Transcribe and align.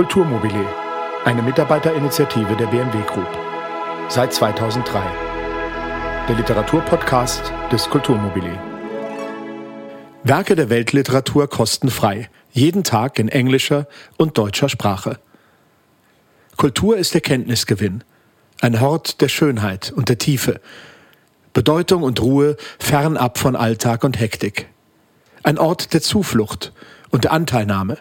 Kulturmobile, 0.00 0.66
eine 1.26 1.42
Mitarbeiterinitiative 1.42 2.56
der 2.56 2.68
BMW 2.68 3.02
Group. 3.02 3.28
Seit 4.08 4.32
2003. 4.32 4.98
Der 6.26 6.36
Literaturpodcast 6.36 7.52
des 7.70 7.84
Kulturmobile. 7.90 8.58
Werke 10.24 10.56
der 10.56 10.70
Weltliteratur 10.70 11.50
kostenfrei, 11.50 12.30
jeden 12.50 12.82
Tag 12.82 13.18
in 13.18 13.28
englischer 13.28 13.86
und 14.16 14.38
deutscher 14.38 14.70
Sprache. 14.70 15.18
Kultur 16.56 16.96
ist 16.96 17.14
Erkenntnisgewinn, 17.14 18.02
ein 18.62 18.80
Hort 18.80 19.20
der 19.20 19.28
Schönheit 19.28 19.92
und 19.94 20.08
der 20.08 20.16
Tiefe, 20.16 20.62
Bedeutung 21.52 22.04
und 22.04 22.22
Ruhe 22.22 22.56
fernab 22.78 23.36
von 23.36 23.54
Alltag 23.54 24.02
und 24.04 24.18
Hektik. 24.18 24.66
Ein 25.42 25.58
Ort 25.58 25.92
der 25.92 26.00
Zuflucht 26.00 26.72
und 27.10 27.24
der 27.24 27.32
Anteilnahme, 27.32 27.98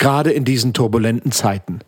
gerade 0.00 0.32
in 0.32 0.44
diesen 0.44 0.72
turbulenten 0.72 1.30
Zeiten. 1.30 1.78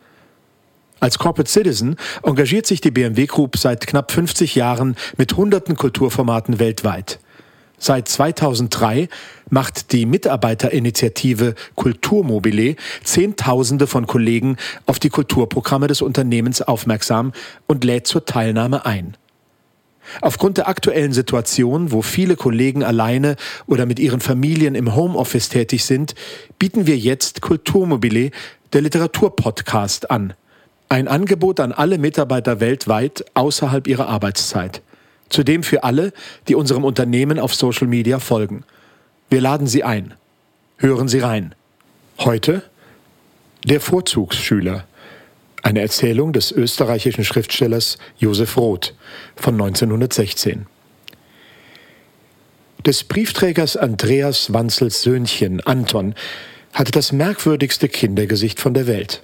Als 1.00 1.18
Corporate 1.18 1.50
Citizen 1.50 1.96
engagiert 2.23 2.64
sich 2.66 2.80
die 2.80 2.92
BMW 2.92 3.27
Group 3.27 3.56
seit 3.56 3.88
knapp 3.88 4.12
50 4.12 4.54
Jahren 4.54 4.95
mit 5.16 5.37
hunderten 5.37 5.74
Kulturformaten 5.74 6.60
weltweit. 6.60 7.18
Seit 7.77 8.06
2003 8.06 9.09
macht 9.51 9.90
die 9.90 10.06
Mitarbeiterinitiative 10.06 11.56
Kulturmobile 11.74 12.77
Zehntausende 13.02 13.88
von 13.88 14.06
Kollegen 14.06 14.56
auf 14.87 15.01
die 15.01 15.10
Kulturprogramme 15.10 15.88
des 15.88 16.02
Unternehmens 16.02 16.62
aufmerksam 16.62 17.32
und 17.66 17.82
lädt 17.82 18.06
zur 18.06 18.24
Teilnahme 18.24 18.87
ein. 18.87 19.16
Aufgrund 20.20 20.59
der 20.59 20.69
aktuellen 20.69 21.12
Situation, 21.12 21.92
wo 21.92 22.02
viele 22.02 22.37
Kollegen 22.37 22.83
alleine 22.83 23.37
oder 23.66 23.87
mit 23.87 23.98
ihren 23.98 24.20
Familien 24.20 24.74
im 24.74 24.95
Homeoffice 24.95 25.48
tätig 25.48 25.84
sind, 25.84 26.15
bieten 26.59 26.87
wir 26.87 26.98
jetzt 26.98 27.41
Kulturmobile, 27.41 28.30
der 28.73 28.80
Literaturpodcast, 28.83 30.10
an. 30.10 30.34
Ein 30.88 31.09
Angebot 31.09 31.60
an 31.60 31.73
alle 31.73 31.98
Mitarbeiter 31.98 32.60
weltweit 32.60 33.24
außerhalb 33.35 33.87
ihrer 33.87 34.09
Arbeitszeit. 34.09 34.82
Zudem 35.30 35.63
für 35.63 35.85
alle, 35.85 36.13
die 36.48 36.54
unserem 36.54 36.85
Unternehmen 36.85 37.38
auf 37.38 37.54
Social 37.54 37.87
Media 37.87 38.19
folgen. 38.19 38.65
Wir 39.30 39.41
laden 39.41 39.66
Sie 39.66 39.82
ein. 39.82 40.13
Hören 40.76 41.09
Sie 41.09 41.21
rein. 41.21 41.54
Heute 42.19 42.63
der 43.65 43.80
Vorzugsschüler. 43.80 44.85
Eine 45.63 45.80
Erzählung 45.80 46.32
des 46.32 46.51
österreichischen 46.51 47.24
Schriftstellers 47.24 47.96
Josef 48.18 48.57
Roth 48.57 48.95
von 49.37 49.55
1916. 49.55 50.66
Des 52.85 53.04
Briefträgers 53.04 53.77
Andreas 53.77 54.52
Wanzels 54.52 55.02
Söhnchen 55.02 55.60
Anton 55.60 56.16
hatte 56.73 56.91
das 56.91 57.13
merkwürdigste 57.13 57.88
Kindergesicht 57.88 58.59
von 58.59 58.74
der 58.74 58.88
Welt. 58.88 59.23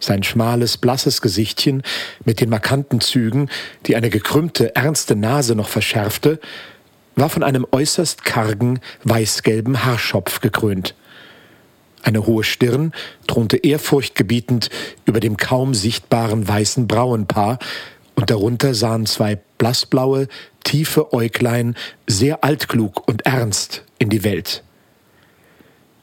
Sein 0.00 0.22
schmales, 0.22 0.76
blasses 0.76 1.22
Gesichtchen 1.22 1.82
mit 2.26 2.42
den 2.42 2.50
markanten 2.50 3.00
Zügen, 3.00 3.48
die 3.86 3.96
eine 3.96 4.10
gekrümmte, 4.10 4.76
ernste 4.76 5.16
Nase 5.16 5.54
noch 5.54 5.68
verschärfte, 5.68 6.40
war 7.16 7.30
von 7.30 7.42
einem 7.42 7.66
äußerst 7.70 8.22
kargen, 8.22 8.80
weißgelben 9.04 9.86
Haarschopf 9.86 10.40
gekrönt. 10.40 10.94
Eine 12.04 12.26
hohe 12.26 12.44
Stirn 12.44 12.92
thronte 13.26 13.56
ehrfurchtgebietend 13.56 14.68
über 15.06 15.20
dem 15.20 15.38
kaum 15.38 15.74
sichtbaren 15.74 16.46
weißen 16.46 16.86
Brauenpaar, 16.86 17.58
und 18.14 18.30
darunter 18.30 18.74
sahen 18.74 19.06
zwei 19.06 19.40
blassblaue, 19.58 20.28
tiefe 20.62 21.12
Äuglein 21.12 21.74
sehr 22.06 22.44
altklug 22.44 23.08
und 23.08 23.26
ernst 23.26 23.82
in 23.98 24.08
die 24.08 24.22
Welt. 24.22 24.62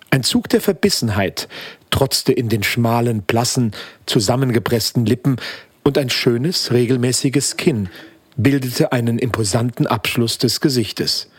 Ein 0.09 0.23
Zug 0.23 0.49
der 0.49 0.59
Verbissenheit 0.59 1.47
trotzte 1.89 2.33
in 2.33 2.49
den 2.49 2.63
schmalen, 2.63 3.21
blassen, 3.21 3.71
zusammengepressten 4.07 5.05
Lippen, 5.05 5.37
und 5.83 5.97
ein 5.97 6.09
schönes, 6.09 6.71
regelmäßiges 6.71 7.57
Kinn 7.57 7.89
bildete 8.35 8.91
einen 8.91 9.19
imposanten 9.19 9.87
Abschluss 9.87 10.37
des 10.37 10.61
Gesichtes. 10.61 11.29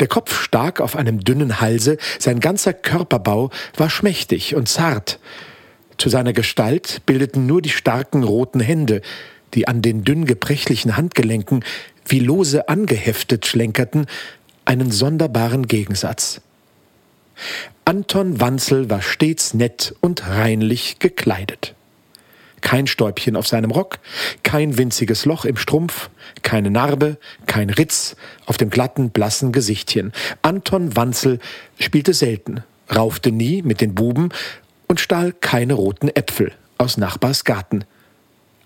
Der 0.00 0.08
Kopf 0.08 0.40
stak 0.40 0.80
auf 0.80 0.96
einem 0.96 1.20
dünnen 1.20 1.60
Halse, 1.60 1.98
sein 2.18 2.40
ganzer 2.40 2.72
Körperbau 2.72 3.50
war 3.76 3.90
schmächtig 3.90 4.54
und 4.54 4.68
zart. 4.68 5.18
Zu 5.98 6.08
seiner 6.08 6.32
Gestalt 6.32 7.02
bildeten 7.06 7.46
nur 7.46 7.62
die 7.62 7.70
starken 7.70 8.22
roten 8.22 8.60
Hände, 8.60 9.02
die 9.54 9.66
an 9.66 9.82
den 9.82 10.04
dünn 10.04 10.24
gebrechlichen 10.24 10.96
Handgelenken 10.96 11.64
wie 12.06 12.20
lose 12.20 12.68
angeheftet 12.68 13.46
schlenkerten, 13.46 14.06
einen 14.64 14.90
sonderbaren 14.90 15.66
Gegensatz. 15.66 16.40
Anton 17.84 18.40
Wanzel 18.40 18.90
war 18.90 19.02
stets 19.02 19.54
nett 19.54 19.94
und 20.00 20.28
reinlich 20.28 20.98
gekleidet. 20.98 21.74
Kein 22.60 22.86
Stäubchen 22.86 23.36
auf 23.36 23.46
seinem 23.46 23.70
Rock, 23.70 23.98
kein 24.42 24.78
winziges 24.78 25.24
Loch 25.24 25.44
im 25.44 25.56
Strumpf, 25.56 26.10
keine 26.42 26.70
Narbe, 26.70 27.18
kein 27.46 27.70
Ritz 27.70 28.16
auf 28.46 28.56
dem 28.56 28.70
glatten, 28.70 29.10
blassen 29.10 29.52
Gesichtchen. 29.52 30.12
Anton 30.42 30.96
Wanzel 30.96 31.38
spielte 31.78 32.14
selten, 32.14 32.62
raufte 32.94 33.32
nie 33.32 33.62
mit 33.62 33.80
den 33.80 33.94
Buben 33.94 34.30
und 34.86 35.00
stahl 35.00 35.32
keine 35.32 35.74
roten 35.74 36.08
Äpfel 36.08 36.52
aus 36.78 36.96
Nachbars 36.96 37.44
Garten. 37.44 37.84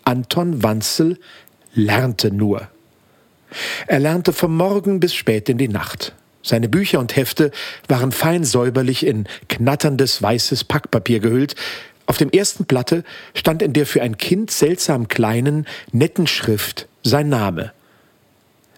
Anton 0.05 0.63
Wanzel 0.63 1.19
lernte 1.75 2.31
nur. 2.33 2.69
Er 3.87 4.01
lernte 4.01 4.33
vom 4.33 4.57
Morgen 4.57 5.01
bis 5.01 5.15
spät 5.15 5.49
in 5.49 5.59
die 5.59 5.69
Nacht. 5.69 6.15
Seine 6.43 6.69
Bücher 6.69 6.99
und 6.99 7.15
Hefte 7.15 7.53
waren 7.87 8.11
fein 8.11 8.45
säuberlich 8.45 9.07
in 9.07 9.27
knatterndes 9.49 10.23
weißes 10.23 10.65
Packpapier 10.65 11.21
gehüllt, 11.21 11.55
auf 12.07 12.19
dem 12.19 12.31
ersten 12.31 12.65
Blatte 12.65 13.05
stand 13.35 13.63
in 13.63 13.73
der 13.73 13.87
für 13.87 14.03
ein 14.03 14.19
Kind 14.19 14.51
seltsam 14.51 15.09
kleinen, 15.09 15.67
netten 15.93 16.27
Schrift 16.27 16.89
sein 17.03 17.29
Name. 17.29 17.73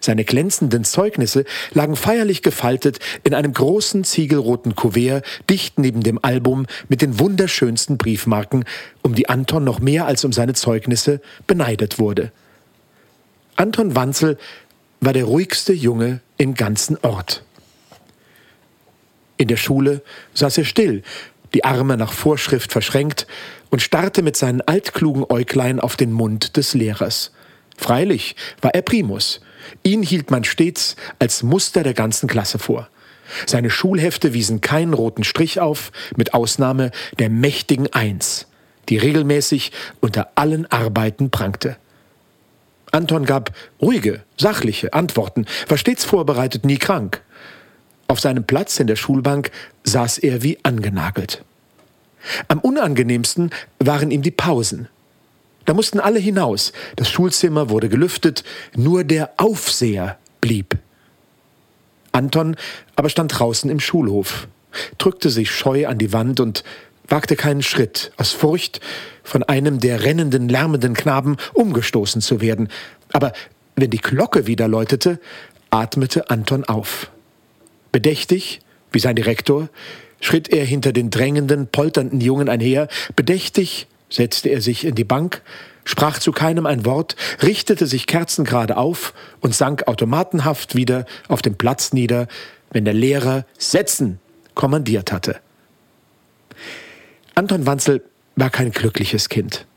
Seine 0.05 0.23
glänzenden 0.23 0.83
Zeugnisse 0.83 1.45
lagen 1.73 1.95
feierlich 1.95 2.43
gefaltet 2.43 2.99
in 3.23 3.33
einem 3.33 3.53
großen 3.53 4.03
ziegelroten 4.03 4.75
Kuvert 4.75 5.25
dicht 5.49 5.79
neben 5.79 6.01
dem 6.01 6.23
Album 6.23 6.67
mit 6.89 7.01
den 7.01 7.19
wunderschönsten 7.19 7.97
Briefmarken, 7.97 8.65
um 9.01 9.15
die 9.15 9.29
Anton 9.29 9.63
noch 9.63 9.79
mehr 9.79 10.05
als 10.05 10.23
um 10.23 10.31
seine 10.31 10.53
Zeugnisse 10.53 11.21
beneidet 11.47 11.97
wurde. 11.97 12.31
Anton 13.55 13.95
Wanzel 13.95 14.37
war 15.01 15.13
der 15.13 15.25
ruhigste 15.25 15.73
Junge 15.73 16.19
im 16.37 16.53
ganzen 16.53 16.97
Ort. 17.01 17.43
In 19.37 19.47
der 19.47 19.57
Schule 19.57 20.01
saß 20.35 20.59
er 20.59 20.65
still, 20.65 21.01
die 21.55 21.63
Arme 21.63 21.95
nach 21.95 22.11
Vorschrift 22.11 22.73
verschränkt 22.73 23.27
und 23.69 23.81
starrte 23.81 24.21
mit 24.21 24.35
seinen 24.35 24.59
altklugen 24.59 25.23
Äuglein 25.29 25.79
auf 25.79 25.95
den 25.95 26.11
Mund 26.11 26.57
des 26.57 26.73
Lehrers. 26.73 27.31
Freilich 27.77 28.35
war 28.61 28.75
er 28.75 28.81
Primus. 28.81 29.39
Ihn 29.81 30.03
hielt 30.03 30.31
man 30.31 30.43
stets 30.43 30.97
als 31.17 31.43
Muster 31.43 31.83
der 31.83 31.93
ganzen 31.93 32.27
Klasse 32.27 32.59
vor. 32.59 32.89
Seine 33.45 33.69
Schulhefte 33.69 34.33
wiesen 34.33 34.59
keinen 34.59 34.93
roten 34.93 35.23
Strich 35.23 35.61
auf, 35.61 35.93
mit 36.17 36.33
Ausnahme 36.33 36.91
der 37.19 37.29
mächtigen 37.29 37.91
Eins, 37.93 38.47
die 38.89 38.97
regelmäßig 38.97 39.71
unter 40.01 40.31
allen 40.35 40.69
Arbeiten 40.69 41.31
prangte. 41.31 41.77
Anton 42.91 43.25
gab 43.25 43.51
ruhige, 43.81 44.23
sachliche 44.37 44.91
Antworten, 44.91 45.45
war 45.69 45.77
stets 45.77 46.03
vorbereitet, 46.03 46.65
nie 46.65 46.77
krank. 46.77 47.21
Auf 48.07 48.19
seinem 48.19 48.43
Platz 48.43 48.79
in 48.79 48.87
der 48.87 48.95
Schulbank 48.95 49.51
saß 49.83 50.19
er 50.19 50.43
wie 50.43 50.57
angenagelt. 50.63 51.43
Am 52.47 52.59
unangenehmsten 52.59 53.51
waren 53.79 54.11
ihm 54.11 54.21
die 54.21 54.31
Pausen. 54.31 54.87
Da 55.65 55.73
mussten 55.73 55.99
alle 55.99 56.19
hinaus, 56.19 56.73
das 56.95 57.09
Schulzimmer 57.09 57.69
wurde 57.69 57.89
gelüftet, 57.89 58.43
nur 58.75 59.03
der 59.03 59.31
Aufseher 59.37 60.17
blieb. 60.39 60.77
Anton 62.11 62.55
aber 62.95 63.09
stand 63.09 63.37
draußen 63.37 63.69
im 63.69 63.79
Schulhof, 63.79 64.47
drückte 64.97 65.29
sich 65.29 65.51
scheu 65.51 65.87
an 65.87 65.97
die 65.97 66.13
Wand 66.13 66.39
und 66.39 66.63
wagte 67.07 67.35
keinen 67.35 67.63
Schritt, 67.63 68.11
aus 68.17 68.31
Furcht, 68.31 68.79
von 69.23 69.43
einem 69.43 69.79
der 69.79 70.03
rennenden, 70.03 70.49
lärmenden 70.49 70.93
Knaben 70.93 71.37
umgestoßen 71.53 72.21
zu 72.21 72.41
werden. 72.41 72.69
Aber 73.11 73.33
wenn 73.75 73.89
die 73.89 73.99
Glocke 73.99 74.47
wieder 74.47 74.67
läutete, 74.67 75.19
atmete 75.71 76.29
Anton 76.29 76.63
auf. 76.63 77.11
Bedächtig, 77.95 78.59
wie 78.91 78.99
sein 78.99 79.15
Direktor, 79.15 79.69
schritt 80.19 80.49
er 80.49 80.65
hinter 80.65 80.91
den 80.91 81.11
drängenden, 81.11 81.67
polternden 81.67 82.19
Jungen 82.19 82.49
einher, 82.49 82.89
bedächtig 83.15 83.87
setzte 84.09 84.49
er 84.49 84.59
sich 84.59 84.83
in 84.83 84.95
die 84.95 85.05
Bank, 85.05 85.41
sprach 85.85 86.19
zu 86.19 86.33
keinem 86.33 86.65
ein 86.65 86.83
Wort, 86.83 87.15
richtete 87.41 87.87
sich 87.87 88.05
kerzengerade 88.05 88.75
auf 88.75 89.13
und 89.39 89.55
sank 89.55 89.87
automatenhaft 89.87 90.75
wieder 90.75 91.05
auf 91.29 91.41
dem 91.41 91.55
Platz 91.55 91.93
nieder, 91.93 92.27
wenn 92.69 92.83
der 92.83 92.93
Lehrer 92.93 93.45
Setzen 93.57 94.19
kommandiert 94.55 95.13
hatte. 95.13 95.37
Anton 97.33 97.65
Wanzel 97.65 98.03
war 98.35 98.49
kein 98.49 98.71
glückliches 98.71 99.29
Kind. 99.29 99.67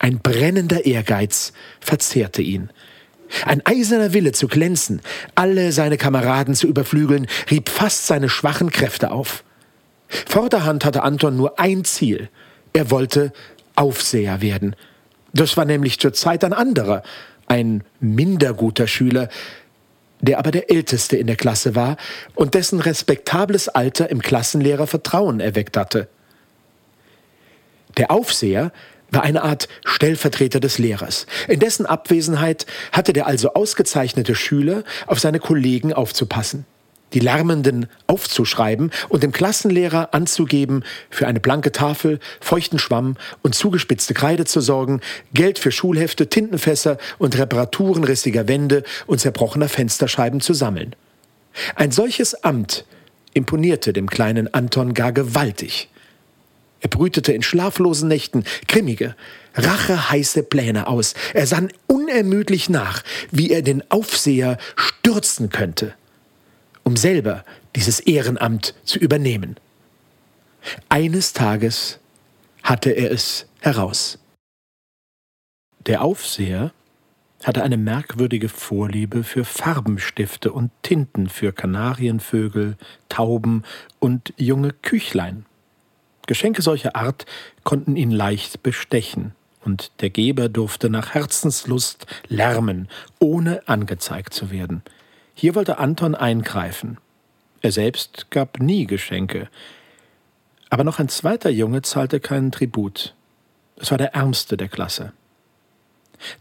Ein 0.00 0.18
brennender 0.18 0.84
Ehrgeiz 0.84 1.52
verzehrte 1.78 2.42
ihn. 2.42 2.70
Ein 3.44 3.64
eiserner 3.64 4.12
Wille 4.12 4.32
zu 4.32 4.48
glänzen, 4.48 5.02
alle 5.34 5.72
seine 5.72 5.96
Kameraden 5.96 6.54
zu 6.54 6.66
überflügeln, 6.66 7.26
rieb 7.50 7.68
fast 7.68 8.06
seine 8.06 8.28
schwachen 8.28 8.70
Kräfte 8.70 9.10
auf. 9.10 9.44
Vorderhand 10.08 10.84
hatte 10.84 11.02
Anton 11.02 11.36
nur 11.36 11.58
ein 11.58 11.84
Ziel. 11.84 12.30
Er 12.72 12.90
wollte 12.90 13.32
Aufseher 13.74 14.40
werden. 14.40 14.74
Das 15.32 15.56
war 15.56 15.64
nämlich 15.64 16.00
zur 16.00 16.12
Zeit 16.12 16.42
ein 16.44 16.52
anderer, 16.52 17.02
ein 17.46 17.84
minder 18.00 18.54
guter 18.54 18.86
Schüler, 18.86 19.28
der 20.20 20.38
aber 20.38 20.50
der 20.50 20.70
Älteste 20.70 21.16
in 21.16 21.26
der 21.26 21.36
Klasse 21.36 21.74
war 21.74 21.96
und 22.34 22.54
dessen 22.54 22.80
respektables 22.80 23.68
Alter 23.68 24.10
im 24.10 24.20
Klassenlehrer 24.20 24.86
Vertrauen 24.86 25.40
erweckt 25.40 25.76
hatte. 25.76 26.08
Der 27.96 28.10
Aufseher 28.10 28.72
war 29.10 29.22
eine 29.22 29.42
Art 29.42 29.68
Stellvertreter 29.84 30.60
des 30.60 30.78
Lehrers. 30.78 31.26
In 31.48 31.60
dessen 31.60 31.86
Abwesenheit 31.86 32.66
hatte 32.92 33.12
der 33.12 33.26
also 33.26 33.54
ausgezeichnete 33.54 34.34
Schüler 34.34 34.84
auf 35.06 35.20
seine 35.20 35.40
Kollegen 35.40 35.92
aufzupassen 35.92 36.66
die 37.12 37.20
Lärmenden 37.20 37.86
aufzuschreiben 38.06 38.90
und 39.08 39.22
dem 39.22 39.32
Klassenlehrer 39.32 40.12
anzugeben, 40.12 40.84
für 41.10 41.26
eine 41.26 41.40
blanke 41.40 41.72
Tafel, 41.72 42.18
feuchten 42.40 42.78
Schwamm 42.78 43.16
und 43.42 43.54
zugespitzte 43.54 44.14
Kreide 44.14 44.44
zu 44.44 44.60
sorgen, 44.60 45.00
Geld 45.32 45.58
für 45.58 45.72
Schulhefte, 45.72 46.28
Tintenfässer 46.28 46.98
und 47.18 47.38
Reparaturen 47.38 48.04
rissiger 48.04 48.48
Wände 48.48 48.82
und 49.06 49.20
zerbrochener 49.20 49.68
Fensterscheiben 49.68 50.40
zu 50.40 50.54
sammeln. 50.54 50.94
Ein 51.74 51.90
solches 51.90 52.44
Amt 52.44 52.84
imponierte 53.34 53.92
dem 53.92 54.08
kleinen 54.08 54.52
Anton 54.52 54.94
gar 54.94 55.12
gewaltig. 55.12 55.88
Er 56.80 56.88
brütete 56.88 57.32
in 57.32 57.42
schlaflosen 57.42 58.08
Nächten 58.08 58.44
grimmige, 58.66 59.16
racheheiße 59.54 60.44
Pläne 60.44 60.86
aus. 60.86 61.14
Er 61.34 61.46
sann 61.46 61.72
unermüdlich 61.86 62.68
nach, 62.68 63.02
wie 63.30 63.50
er 63.50 63.62
den 63.62 63.82
Aufseher 63.90 64.58
stürzen 64.76 65.50
könnte 65.50 65.94
um 66.88 66.96
selber 66.96 67.44
dieses 67.76 68.00
Ehrenamt 68.00 68.74
zu 68.82 68.98
übernehmen. 68.98 69.56
Eines 70.88 71.34
Tages 71.34 72.00
hatte 72.62 72.92
er 72.92 73.10
es 73.12 73.46
heraus. 73.60 74.18
Der 75.86 76.00
Aufseher 76.00 76.72
hatte 77.44 77.62
eine 77.62 77.76
merkwürdige 77.76 78.48
Vorliebe 78.48 79.22
für 79.22 79.44
Farbenstifte 79.44 80.50
und 80.50 80.70
Tinten 80.82 81.28
für 81.28 81.52
Kanarienvögel, 81.52 82.78
Tauben 83.10 83.64
und 83.98 84.32
junge 84.38 84.72
Küchlein. 84.72 85.44
Geschenke 86.28 86.62
solcher 86.62 86.94
Art 86.94 87.26
konnten 87.64 87.96
ihn 87.96 88.12
leicht 88.12 88.62
bestechen, 88.62 89.32
und 89.64 89.90
der 90.00 90.10
Geber 90.10 90.48
durfte 90.48 90.88
nach 90.88 91.14
Herzenslust 91.14 92.06
lärmen, 92.28 92.88
ohne 93.18 93.66
angezeigt 93.66 94.32
zu 94.32 94.52
werden. 94.52 94.82
Hier 95.34 95.56
wollte 95.56 95.78
Anton 95.78 96.14
eingreifen. 96.14 96.98
Er 97.62 97.72
selbst 97.72 98.30
gab 98.30 98.60
nie 98.60 98.86
Geschenke. 98.86 99.48
Aber 100.70 100.84
noch 100.84 100.98
ein 100.98 101.08
zweiter 101.08 101.50
Junge 101.50 101.82
zahlte 101.82 102.20
keinen 102.20 102.52
Tribut. 102.52 103.14
Es 103.76 103.90
war 103.90 103.98
der 103.98 104.14
Ärmste 104.14 104.56
der 104.56 104.68
Klasse. 104.68 105.12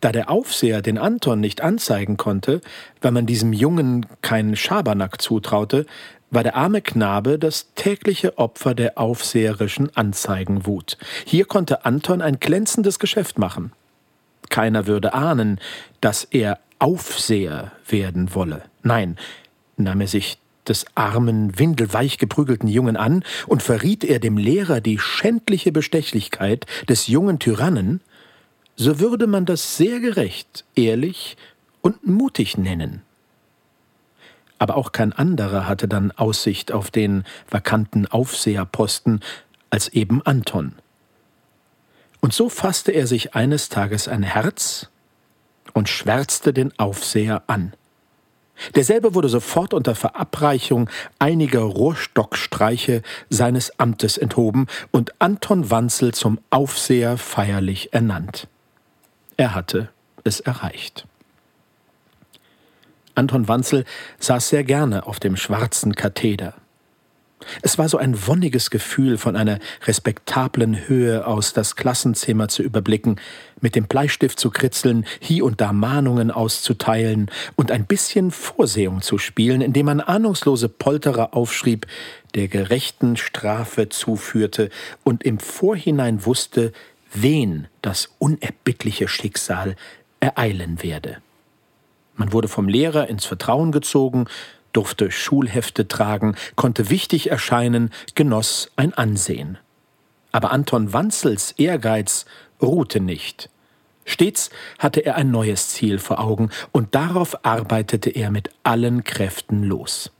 Da 0.02 0.12
der 0.12 0.30
Aufseher 0.30 0.82
den 0.82 0.98
Anton 0.98 1.40
nicht 1.40 1.62
anzeigen 1.62 2.18
konnte, 2.18 2.62
weil 3.02 3.12
man 3.12 3.26
diesem 3.26 3.54
Jungen 3.54 4.06
keinen 4.22 4.56
Schabernack 4.56 5.22
zutraute, 5.22 5.86
war 6.30 6.44
der 6.44 6.56
arme 6.56 6.82
Knabe 6.82 7.40
das 7.40 7.74
tägliche 7.76 8.38
Opfer 8.38 8.76
der 8.76 8.98
aufseherischen 8.98 9.96
Anzeigenwut. 9.96 10.98
Hier 11.26 11.46
konnte 11.46 11.86
Anton 11.86 12.22
ein 12.22 12.40
glänzendes 12.40 13.00
Geschäft 13.00 13.38
machen. 13.38 13.72
Keiner 14.50 14.88
würde 14.88 15.14
ahnen, 15.14 15.60
dass 16.02 16.24
er 16.24 16.60
Aufseher 16.80 17.72
werden 17.88 18.36
wolle. 18.36 18.64
Nein, 18.84 19.18
nahm 19.78 20.02
er 20.02 20.08
sich 20.08 20.38
des 20.68 20.86
armen, 20.96 21.58
windelweich 21.58 22.18
geprügelten 22.18 22.68
Jungen 22.68 22.98
an 22.98 23.24
und 23.48 23.64
verriet 23.64 24.04
er 24.04 24.20
dem 24.20 24.38
Lehrer 24.38 24.82
die 24.82 25.00
schändliche 25.00 25.72
Bestechlichkeit 25.72 26.66
des 26.90 27.08
jungen 27.08 27.40
Tyrannen, 27.40 28.02
so 28.76 29.00
würde 29.00 29.28
man 29.28 29.46
das 29.46 29.78
sehr 29.78 30.00
gerecht, 30.00 30.66
ehrlich 30.76 31.38
und 31.82 32.06
mutig 32.06 32.58
nennen. 32.58 33.02
Aber 34.60 34.76
auch 34.76 34.92
kein 34.92 35.14
anderer 35.14 35.68
hatte 35.68 35.88
dann 35.88 36.12
Aussicht 36.12 36.72
auf 36.72 36.92
den 36.92 37.24
vakanten 37.50 38.08
Aufseherposten 38.08 39.22
als 39.70 39.90
eben 39.90 40.22
Anton. 40.26 40.74
Und 42.22 42.34
so 42.34 42.50
fasste 42.50 42.92
er 42.92 43.08
sich 43.08 43.36
eines 43.36 43.70
Tages 43.70 44.08
ein 44.08 44.24
Herz 44.24 44.90
und 45.74 45.90
schwärzte 45.90 46.54
den 46.54 46.78
Aufseher 46.80 47.44
an. 47.48 47.74
Derselbe 48.76 49.14
wurde 49.14 49.30
sofort 49.30 49.74
unter 49.74 49.94
Verabreichung 49.94 50.90
einiger 51.20 51.62
Rohrstockstreiche 51.62 53.04
seines 53.30 53.80
Amtes 53.80 54.18
enthoben 54.18 54.66
und 54.92 55.14
Anton 55.22 55.70
Wanzel 55.70 56.14
zum 56.14 56.40
Aufseher 56.50 57.18
feierlich 57.18 57.94
ernannt. 57.94 58.48
Er 59.38 59.54
hatte 59.54 59.90
es 60.24 60.40
erreicht. 60.40 61.06
Anton 63.18 63.48
Wanzel 63.48 63.86
saß 64.20 64.50
sehr 64.50 64.64
gerne 64.64 65.08
auf 65.08 65.20
dem 65.20 65.36
schwarzen 65.38 65.96
Katheder. 65.96 66.54
Es 67.62 67.78
war 67.78 67.88
so 67.88 67.98
ein 67.98 68.28
wonniges 68.28 68.72
Gefühl, 68.72 69.18
von 69.18 69.36
einer 69.36 69.60
respektablen 69.86 70.88
Höhe 70.88 71.26
aus 71.26 71.54
das 71.54 71.76
Klassenzimmer 71.76 72.48
zu 72.48 72.64
überblicken, 72.64 73.18
mit 73.62 73.76
dem 73.76 73.86
Bleistift 73.86 74.40
zu 74.40 74.50
kritzeln, 74.50 75.06
hier 75.20 75.46
und 75.46 75.62
da 75.62 75.72
Mahnungen 75.72 76.32
auszuteilen 76.32 77.30
und 77.56 77.72
ein 77.72 77.86
bisschen 77.86 78.32
Vorsehung 78.32 79.02
zu 79.02 79.18
spielen, 79.18 79.62
indem 79.62 79.86
man 79.86 80.02
ahnungslose 80.02 80.68
Polterer 80.68 81.36
aufschrieb, 81.36 81.86
der 82.36 82.48
gerechten 82.48 83.18
Strafe 83.18 83.90
zuführte 83.90 84.70
und 85.04 85.24
im 85.24 85.40
Vorhinein 85.40 86.26
wusste, 86.26 86.72
wen 87.14 87.68
das 87.82 88.10
unerbittliche 88.20 89.08
Schicksal 89.08 89.76
ereilen 90.20 90.84
werde. 90.84 91.18
Man 92.18 92.34
wurde 92.34 92.48
vom 92.48 92.68
Lehrer 92.68 93.08
ins 93.08 93.26
Vertrauen 93.26 93.72
gezogen, 93.72 94.26
durfte 94.74 95.12
Schulhefte 95.12 95.88
tragen, 95.88 96.36
konnte 96.56 96.90
wichtig 96.90 97.32
erscheinen, 97.32 97.92
genoss 98.16 98.72
ein 98.76 98.94
Ansehen. 98.94 99.58
Aber 100.32 100.52
Anton 100.52 100.94
Wanzels 100.94 101.52
Ehrgeiz 101.54 102.26
ruhte 102.62 103.00
nicht. 103.00 103.50
Stets 104.04 104.50
hatte 104.80 105.06
er 105.06 105.16
ein 105.16 105.32
neues 105.32 105.70
Ziel 105.70 106.00
vor 106.00 106.20
Augen, 106.20 106.50
und 106.72 106.96
darauf 106.96 107.46
arbeitete 107.46 108.10
er 108.10 108.32
mit 108.32 108.50
allen 108.64 109.04
Kräften 109.04 109.64
los. 109.64 110.12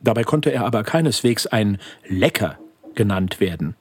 Dabei 0.00 0.24
konnte 0.24 0.50
er 0.50 0.64
aber 0.64 0.84
keineswegs 0.84 1.46
ein 1.46 1.78
Lecker 2.06 2.58
genannt 2.94 3.40
werden. 3.40 3.76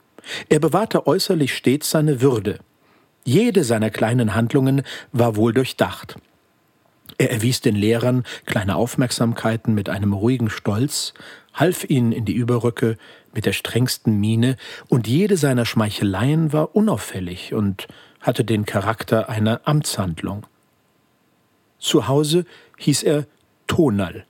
Er 0.50 0.60
bewahrte 0.60 1.08
äußerlich 1.08 1.56
stets 1.56 1.92
seine 1.92 2.22
Würde. 2.22 2.60
Jede 3.24 3.64
seiner 3.64 3.92
kleinen 3.92 4.34
Handlungen 4.34 4.82
war 5.12 5.36
wohl 5.36 5.54
durchdacht. 5.54 6.18
Er 7.18 7.32
erwies 7.32 7.62
den 7.62 7.76
Lehrern 7.76 8.24
kleine 8.46 8.76
Aufmerksamkeiten 8.76 9.74
mit 9.74 9.90
einem 9.90 10.14
ruhigen 10.14 10.50
Stolz, 10.50 11.14
half 11.54 11.90
ihnen 11.90 12.12
in 12.12 12.26
die 12.26 12.34
Überröcke 12.34 12.98
mit 13.34 13.46
der 13.46 13.54
strengsten 13.54 14.20
Miene, 14.20 14.58
und 14.90 15.08
jede 15.08 15.38
seiner 15.38 15.66
Schmeicheleien 15.66 16.52
war 16.52 16.76
unauffällig 16.76 17.54
und 17.54 17.88
hatte 18.20 18.44
den 18.44 18.66
Charakter 18.66 19.30
einer 19.30 19.62
Amtshandlung. 19.64 20.46
Zu 21.80 22.08
Hause 22.08 22.46
hieß 22.78 23.04
er 23.04 23.26
Tonal 23.68 24.26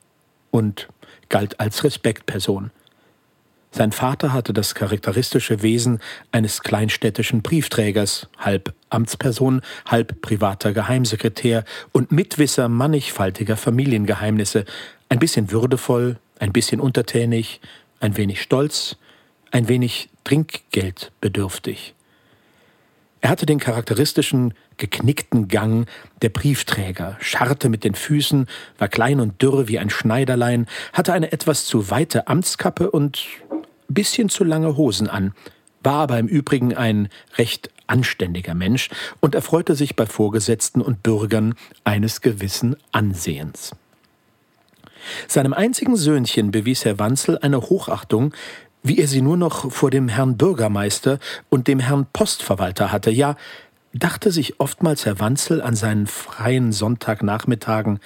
und 0.51 0.87
galt 1.29 1.59
als 1.59 1.83
Respektperson. 1.83 2.71
Sein 3.77 3.91
Vater 3.91 4.31
hatte 4.31 4.53
das 4.53 4.73
charakteristische 4.73 5.61
Wesen 5.61 5.99
eines 6.31 6.61
kleinstädtischen 6.61 7.41
Briefträgers, 7.41 8.29
halb 8.37 8.73
Amtsperson, 8.89 9.63
halb 9.85 10.21
privater 10.21 10.71
Geheimsekretär 10.71 11.65
und 11.91 12.09
Mitwisser 12.09 12.69
mannigfaltiger 12.69 13.57
Familiengeheimnisse, 13.57 14.63
ein 15.09 15.19
bisschen 15.19 15.51
würdevoll, 15.51 16.19
ein 16.39 16.53
bisschen 16.53 16.79
untertänig, 16.79 17.59
ein 17.99 18.15
wenig 18.15 18.41
stolz, 18.41 18.95
ein 19.51 19.67
wenig 19.67 20.07
trinkgeldbedürftig. 20.23 21.95
Er 23.19 23.29
hatte 23.29 23.45
den 23.45 23.59
charakteristischen 23.59 24.53
geknickten 24.77 25.49
Gang 25.49 25.89
der 26.21 26.29
Briefträger, 26.29 27.17
scharrte 27.19 27.67
mit 27.67 27.83
den 27.83 27.95
Füßen, 27.95 28.47
war 28.77 28.87
klein 28.87 29.19
und 29.19 29.41
dürr 29.41 29.67
wie 29.67 29.79
ein 29.79 29.89
Schneiderlein, 29.89 30.67
hatte 30.93 31.11
eine 31.11 31.33
etwas 31.33 31.65
zu 31.65 31.89
weite 31.89 32.27
Amtskappe 32.27 32.91
und 32.91 33.25
bisschen 33.87 34.29
zu 34.29 34.43
lange 34.43 34.77
Hosen 34.77 35.09
an, 35.09 35.33
war 35.83 35.95
aber 35.95 36.19
im 36.19 36.27
Übrigen 36.27 36.75
ein 36.75 37.09
recht 37.37 37.69
anständiger 37.87 38.55
Mensch 38.55 38.89
und 39.19 39.35
erfreute 39.35 39.75
sich 39.75 39.95
bei 39.95 40.05
Vorgesetzten 40.05 40.81
und 40.81 41.03
Bürgern 41.03 41.55
eines 41.83 42.21
gewissen 42.21 42.75
Ansehens. 42.91 43.71
Seinem 45.27 45.53
einzigen 45.53 45.95
Söhnchen 45.95 46.51
bewies 46.51 46.83
Herr 46.83 46.97
Wanzel 46.97 47.37
eine 47.37 47.61
Hochachtung, 47.61 48.33
wie 48.81 48.99
er 48.99 49.07
sie 49.07 49.21
nur 49.21 49.37
noch 49.37 49.71
vor 49.71 49.91
dem 49.91 50.07
Herrn 50.07 50.37
Bürgermeister 50.37 51.19
und 51.49 51.67
dem 51.67 51.79
Herrn 51.79 52.07
Postverwalter 52.11 52.91
hatte, 52.91 53.11
ja, 53.11 53.35
dachte 53.93 54.31
sich 54.31 54.59
oftmals 54.59 55.05
Herr 55.05 55.19
Wanzel 55.19 55.61
an 55.61 55.75
seinen 55.75 56.07
freien 56.07 56.71
Sonntagnachmittagen, 56.71 57.99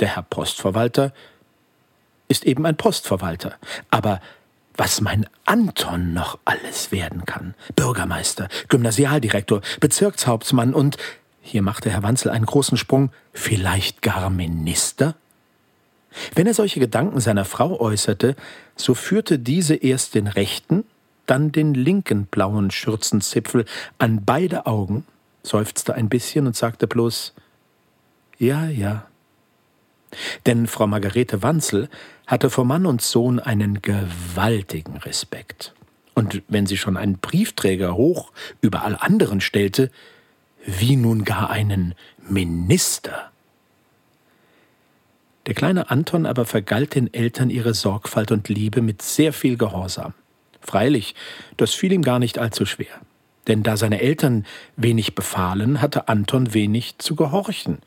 der 0.00 0.08
Herr 0.14 0.22
Postverwalter 0.22 1.12
ist 2.28 2.44
eben 2.44 2.64
ein 2.64 2.76
Postverwalter, 2.76 3.56
aber 3.90 4.20
was 4.76 5.00
mein 5.00 5.26
Anton 5.44 6.12
noch 6.12 6.38
alles 6.44 6.92
werden 6.92 7.24
kann. 7.24 7.54
Bürgermeister, 7.76 8.48
Gymnasialdirektor, 8.68 9.60
Bezirkshauptmann 9.80 10.74
und, 10.74 10.96
hier 11.40 11.62
machte 11.62 11.90
Herr 11.90 12.02
Wanzel 12.02 12.30
einen 12.30 12.46
großen 12.46 12.76
Sprung, 12.78 13.10
vielleicht 13.32 14.02
gar 14.02 14.30
Minister? 14.30 15.14
Wenn 16.34 16.46
er 16.46 16.54
solche 16.54 16.80
Gedanken 16.80 17.20
seiner 17.20 17.44
Frau 17.44 17.80
äußerte, 17.80 18.36
so 18.76 18.94
führte 18.94 19.38
diese 19.38 19.74
erst 19.74 20.14
den 20.14 20.26
rechten, 20.26 20.84
dann 21.26 21.52
den 21.52 21.74
linken 21.74 22.26
blauen 22.26 22.70
Schürzenzipfel 22.70 23.64
an 23.98 24.24
beide 24.24 24.66
Augen, 24.66 25.06
seufzte 25.42 25.94
ein 25.94 26.08
bisschen 26.08 26.46
und 26.46 26.56
sagte 26.56 26.86
bloß 26.86 27.34
Ja, 28.38 28.66
ja. 28.66 29.06
Denn 30.46 30.66
Frau 30.66 30.86
Margarete 30.86 31.42
Wanzel 31.42 31.88
hatte 32.26 32.50
vor 32.50 32.64
Mann 32.64 32.86
und 32.86 33.02
Sohn 33.02 33.38
einen 33.38 33.82
gewaltigen 33.82 34.96
Respekt. 34.98 35.74
Und 36.14 36.42
wenn 36.48 36.66
sie 36.66 36.76
schon 36.76 36.96
einen 36.96 37.18
Briefträger 37.18 37.94
hoch 37.94 38.32
über 38.60 38.84
all 38.84 38.96
anderen 38.96 39.40
stellte, 39.40 39.90
wie 40.64 40.96
nun 40.96 41.24
gar 41.24 41.50
einen 41.50 41.94
Minister. 42.28 43.30
Der 45.46 45.54
kleine 45.54 45.90
Anton 45.90 46.26
aber 46.26 46.44
vergalt 46.44 46.94
den 46.94 47.12
Eltern 47.12 47.50
ihre 47.50 47.74
Sorgfalt 47.74 48.30
und 48.30 48.48
Liebe 48.48 48.80
mit 48.80 49.02
sehr 49.02 49.32
viel 49.32 49.56
Gehorsam. 49.56 50.14
Freilich, 50.60 51.16
das 51.56 51.74
fiel 51.74 51.92
ihm 51.92 52.02
gar 52.02 52.20
nicht 52.20 52.38
allzu 52.38 52.64
schwer. 52.64 53.00
Denn 53.48 53.64
da 53.64 53.76
seine 53.76 54.00
Eltern 54.00 54.46
wenig 54.76 55.16
befahlen, 55.16 55.80
hatte 55.80 56.06
Anton 56.06 56.54
wenig 56.54 56.98
zu 56.98 57.16
gehorchen. 57.16 57.78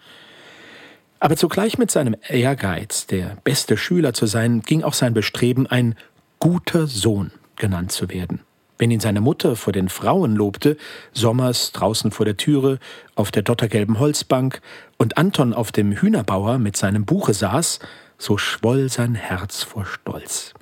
Aber 1.25 1.37
zugleich 1.37 1.79
mit 1.79 1.89
seinem 1.89 2.15
Ehrgeiz, 2.29 3.07
der 3.07 3.35
beste 3.43 3.77
Schüler 3.77 4.13
zu 4.13 4.27
sein, 4.27 4.61
ging 4.61 4.83
auch 4.83 4.93
sein 4.93 5.15
Bestreben, 5.15 5.65
ein 5.65 5.95
guter 6.37 6.85
Sohn 6.85 7.31
genannt 7.55 7.91
zu 7.91 8.09
werden. 8.09 8.41
Wenn 8.77 8.91
ihn 8.91 8.99
seine 8.99 9.21
Mutter 9.21 9.55
vor 9.55 9.73
den 9.73 9.89
Frauen 9.89 10.35
lobte, 10.35 10.77
sommers 11.13 11.71
draußen 11.71 12.11
vor 12.11 12.27
der 12.27 12.37
Türe, 12.37 12.77
auf 13.15 13.31
der 13.31 13.41
dottergelben 13.41 13.97
Holzbank, 13.97 14.61
und 14.97 15.17
Anton 15.17 15.55
auf 15.55 15.71
dem 15.71 15.93
Hühnerbauer 15.93 16.59
mit 16.59 16.77
seinem 16.77 17.05
Buche 17.05 17.33
saß, 17.33 17.79
so 18.19 18.37
schwoll 18.37 18.89
sein 18.89 19.15
Herz 19.15 19.63
vor 19.63 19.87
Stolz. 19.87 20.53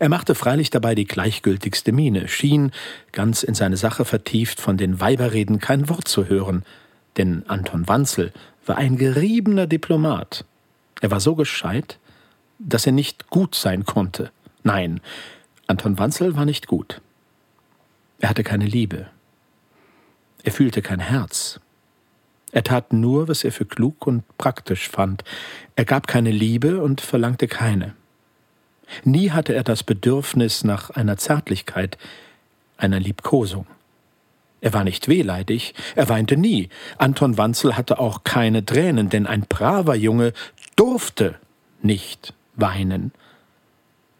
Er 0.00 0.08
machte 0.08 0.34
freilich 0.34 0.70
dabei 0.70 0.96
die 0.96 1.06
gleichgültigste 1.06 1.92
Miene, 1.92 2.26
schien, 2.26 2.72
ganz 3.12 3.44
in 3.44 3.54
seine 3.54 3.76
Sache 3.76 4.04
vertieft, 4.04 4.60
von 4.60 4.76
den 4.76 4.98
Weiberreden 4.98 5.60
kein 5.60 5.88
Wort 5.88 6.08
zu 6.08 6.28
hören, 6.28 6.64
denn 7.16 7.44
Anton 7.46 7.86
Wanzel 7.86 8.32
war 8.70 8.78
ein 8.78 8.96
geriebener 8.96 9.66
Diplomat. 9.66 10.44
Er 11.00 11.10
war 11.10 11.18
so 11.18 11.34
gescheit, 11.34 11.98
dass 12.60 12.86
er 12.86 12.92
nicht 12.92 13.28
gut 13.28 13.56
sein 13.56 13.84
konnte. 13.84 14.30
Nein, 14.62 15.00
Anton 15.66 15.98
Wanzel 15.98 16.36
war 16.36 16.44
nicht 16.44 16.68
gut. 16.68 17.00
Er 18.20 18.28
hatte 18.28 18.44
keine 18.44 18.66
Liebe. 18.66 19.08
Er 20.44 20.52
fühlte 20.52 20.82
kein 20.82 21.00
Herz. 21.00 21.58
Er 22.52 22.62
tat 22.62 22.92
nur, 22.92 23.26
was 23.26 23.42
er 23.42 23.50
für 23.50 23.64
klug 23.64 24.06
und 24.06 24.22
praktisch 24.38 24.88
fand. 24.88 25.24
Er 25.74 25.84
gab 25.84 26.06
keine 26.06 26.30
Liebe 26.30 26.80
und 26.80 27.00
verlangte 27.00 27.48
keine. 27.48 27.96
Nie 29.02 29.32
hatte 29.32 29.52
er 29.52 29.64
das 29.64 29.82
Bedürfnis 29.82 30.62
nach 30.62 30.90
einer 30.90 31.16
Zärtlichkeit, 31.16 31.98
einer 32.76 33.00
Liebkosung. 33.00 33.66
Er 34.60 34.72
war 34.74 34.84
nicht 34.84 35.08
wehleidig, 35.08 35.74
er 35.96 36.08
weinte 36.08 36.36
nie. 36.36 36.68
Anton 36.98 37.38
Wanzel 37.38 37.76
hatte 37.76 37.98
auch 37.98 38.24
keine 38.24 38.64
Tränen, 38.64 39.08
denn 39.08 39.26
ein 39.26 39.46
braver 39.48 39.94
Junge 39.94 40.32
durfte 40.76 41.36
nicht 41.82 42.34
weinen. 42.56 43.12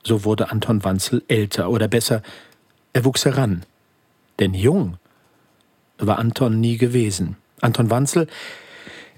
So 0.03 0.25
wurde 0.25 0.51
Anton 0.51 0.83
Wanzel 0.83 1.23
älter, 1.29 1.69
oder 1.69 1.89
besser, 1.89 2.23
er 2.93 3.05
wuchs 3.05 3.25
heran. 3.25 3.65
Denn 4.39 4.55
jung 4.55 4.97
war 5.99 6.19
Anton 6.19 6.59
nie 6.59 6.79
gewesen. 6.79 7.37
Anton 7.61 7.91
Wanzel 7.91 8.27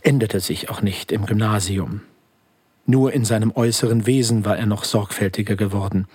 änderte 0.03 0.41
sich 0.41 0.71
auch 0.71 0.83
nicht 0.83 1.13
im 1.13 1.27
Gymnasium. 1.27 2.01
Nur 2.85 3.13
in 3.13 3.25
seinem 3.25 3.53
äußeren 3.55 4.07
Wesen 4.07 4.45
war 4.45 4.59
er 4.59 4.67
noch 4.67 4.83
sorgfältiger 4.83 5.55
geworden. 5.55 6.09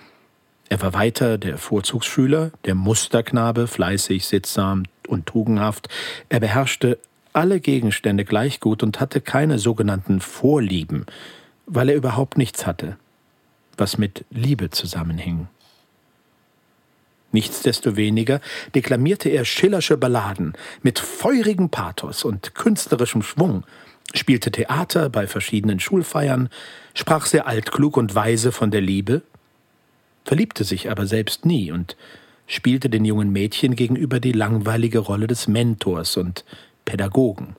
Er 0.68 0.82
war 0.82 0.92
weiter 0.92 1.38
der 1.38 1.56
Vorzugsschüler, 1.56 2.50
der 2.66 2.74
Musterknabe, 2.74 3.66
fleißig, 3.66 4.26
sittsam 4.26 4.82
und 5.08 5.26
tugendhaft. 5.26 5.88
Er 6.28 6.40
beherrschte 6.40 6.98
alle 7.32 7.60
Gegenstände 7.60 8.24
gleich 8.24 8.60
gut 8.60 8.82
und 8.82 9.00
hatte 9.00 9.20
keine 9.20 9.58
sogenannten 9.58 10.20
Vorlieben, 10.20 11.06
weil 11.66 11.88
er 11.88 11.96
überhaupt 11.96 12.38
nichts 12.38 12.66
hatte 12.66 12.96
was 13.78 13.98
mit 13.98 14.24
Liebe 14.30 14.70
zusammenhing. 14.70 15.48
Nichtsdestoweniger 17.30 18.40
deklamierte 18.74 19.28
er 19.28 19.44
schillersche 19.44 19.96
Balladen 19.96 20.54
mit 20.82 20.98
feurigem 20.98 21.68
Pathos 21.68 22.24
und 22.24 22.54
künstlerischem 22.54 23.22
Schwung, 23.22 23.64
spielte 24.14 24.50
Theater 24.50 25.10
bei 25.10 25.26
verschiedenen 25.26 25.78
Schulfeiern, 25.78 26.48
sprach 26.94 27.26
sehr 27.26 27.46
altklug 27.46 27.96
und 27.98 28.14
weise 28.14 28.50
von 28.50 28.70
der 28.70 28.80
Liebe, 28.80 29.22
verliebte 30.24 30.64
sich 30.64 30.90
aber 30.90 31.06
selbst 31.06 31.44
nie 31.44 31.70
und 31.70 31.96
spielte 32.48 32.90
den 32.90 33.04
jungen 33.04 33.30
Mädchen 33.30 33.76
gegenüber 33.76 34.18
die 34.18 34.32
langweilige 34.32 34.98
Rolle 34.98 35.28
des 35.28 35.46
Mentors 35.46 36.16
und 36.16 36.44
Pädagogen. 36.84 37.54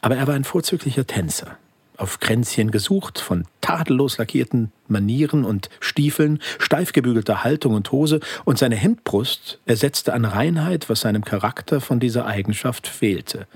Aber 0.00 0.16
er 0.16 0.28
war 0.28 0.34
ein 0.34 0.44
vorzüglicher 0.44 1.06
Tänzer 1.06 1.58
auf 2.02 2.18
Kränzchen 2.18 2.70
gesucht, 2.70 3.20
von 3.20 3.44
tadellos 3.60 4.18
lackierten 4.18 4.72
Manieren 4.88 5.44
und 5.44 5.70
Stiefeln, 5.78 6.40
steif 6.58 6.92
gebügelter 6.92 7.44
Haltung 7.44 7.74
und 7.74 7.92
Hose, 7.92 8.20
und 8.44 8.58
seine 8.58 8.74
Hemdbrust 8.76 9.60
ersetzte 9.66 10.12
an 10.12 10.24
Reinheit, 10.24 10.88
was 10.88 11.02
seinem 11.02 11.24
Charakter 11.24 11.80
von 11.80 12.00
dieser 12.00 12.26
Eigenschaft 12.26 12.88
fehlte. 12.88 13.46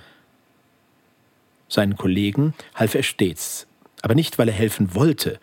Seinen 1.69 1.97
Kollegen 1.97 2.55
half 2.77 2.95
er 2.95 3.03
stets, 3.03 3.67
aber 4.03 4.15
nicht, 4.15 4.39
weil 4.39 4.49
er 4.49 4.55
helfen 4.55 4.95
wollte, 4.95 5.41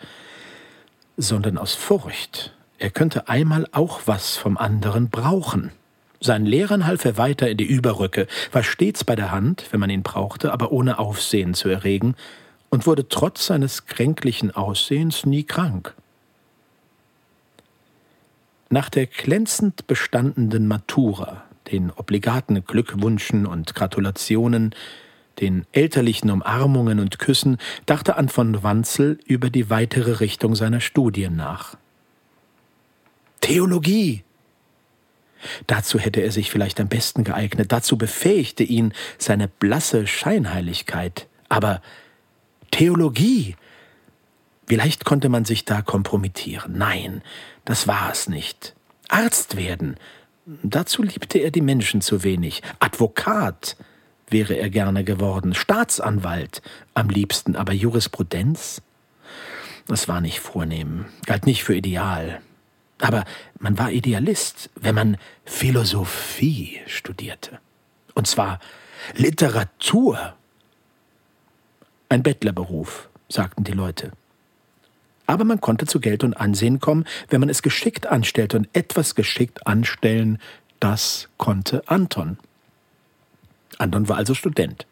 sondern 1.18 1.58
aus 1.58 1.76
Furcht. 1.76 2.54
Er 2.84 2.90
könnte 2.90 3.30
einmal 3.30 3.66
auch 3.72 4.02
was 4.08 4.36
vom 4.36 4.58
anderen 4.58 5.10
brauchen. 5.10 5.72
Seinen 6.20 6.46
Lehrern 6.46 6.86
half 6.86 7.06
er 7.06 7.16
weiter 7.18 7.50
in 7.50 7.56
die 7.56 7.64
Überröcke, 7.64 8.28
war 8.52 8.62
stets 8.62 9.06
bei 9.06 9.16
der 9.16 9.32
Hand, 9.32 9.68
wenn 9.72 9.80
man 9.80 9.90
ihn 9.90 10.04
brauchte, 10.04 10.52
aber 10.52 10.74
ohne 10.74 11.00
Aufsehen 11.00 11.54
zu 11.54 11.70
erregen, 11.70 12.16
und 12.68 12.86
wurde 12.86 13.08
trotz 13.08 13.46
seines 13.46 13.86
kränklichen 13.86 14.52
Aussehens 14.52 15.26
nie 15.26 15.46
krank. 15.46 15.94
Nach 18.70 18.90
der 18.90 19.06
glänzend 19.06 19.88
bestandenen 19.88 20.68
Matura, 20.68 21.46
den 21.72 21.90
obligaten 21.90 22.66
Glückwünschen 22.66 23.46
und 23.46 23.76
Gratulationen, 23.76 24.76
den 25.40 25.66
elterlichen 25.72 26.30
Umarmungen 26.30 27.00
und 27.00 27.18
Küssen, 27.18 27.60
dachte 27.86 28.18
Anton 28.18 28.62
Wanzel 28.62 29.20
über 29.26 29.50
die 29.50 29.70
weitere 29.70 30.20
Richtung 30.20 30.54
seiner 30.54 30.82
Studien 30.82 31.38
nach. 31.38 31.78
Theologie! 33.44 34.24
Dazu 35.68 36.00
hätte 36.00 36.22
er 36.22 36.32
sich 36.32 36.50
vielleicht 36.50 36.80
am 36.80 36.88
besten 36.88 37.26
geeignet, 37.26 37.74
dazu 37.74 37.98
befähigte 37.98 38.64
ihn 38.64 38.94
seine 39.18 39.50
blasse 39.50 40.08
Scheinheiligkeit, 40.08 41.28
aber 41.50 41.82
Theologie. 42.72 43.58
Vielleicht 44.66 45.04
konnte 45.04 45.28
man 45.28 45.44
sich 45.44 45.66
da 45.66 45.82
kompromittieren. 45.82 46.78
Nein, 46.78 47.22
das 47.66 47.86
war 47.86 48.10
es 48.12 48.30
nicht. 48.30 48.76
Arzt 49.10 49.58
werden. 49.58 49.98
Dazu 50.46 51.04
liebte 51.04 51.38
er 51.40 51.52
die 51.52 51.62
Menschen 51.62 52.00
zu 52.00 52.24
wenig. 52.24 52.64
Advokat 52.80 53.76
wäre 54.30 54.56
er 54.56 54.70
gerne 54.70 55.04
geworden. 55.04 55.54
Staatsanwalt 55.54 56.62
am 56.94 57.10
liebsten. 57.10 57.58
Aber 57.58 57.74
Jurisprudenz? 57.74 58.82
Das 59.88 60.08
war 60.08 60.22
nicht 60.22 60.40
vornehm, 60.40 61.06
galt 61.26 61.46
nicht 61.46 61.66
für 61.66 61.76
ideal. 61.76 62.42
Aber 63.04 63.26
man 63.60 63.78
war 63.78 63.92
Idealist, 63.92 64.70
wenn 64.76 64.96
man 64.96 65.18
Philosophie 65.44 66.80
studierte. 66.88 67.60
Und 68.14 68.28
zwar 68.28 68.62
Literatur 69.14 70.36
ein 72.08 72.24
Bettlerberuf, 72.24 73.10
sagten 73.28 73.66
die 73.66 73.74
Leute. 73.74 74.14
Aber 75.26 75.44
man 75.44 75.60
konnte 75.60 75.86
zu 75.86 76.00
Geld 76.00 76.24
und 76.24 76.36
Ansehen 76.36 76.80
kommen, 76.80 77.04
wenn 77.28 77.42
man 77.42 77.50
es 77.50 77.62
geschickt 77.62 78.08
anstellte, 78.08 78.56
und 78.56 78.70
etwas 78.72 79.16
geschickt 79.16 79.68
anstellen, 79.68 80.40
das 80.80 81.28
konnte 81.36 81.86
Anton. 81.90 82.38
Anton 83.80 84.08
war 84.08 84.16
also 84.16 84.34
Student. 84.34 84.86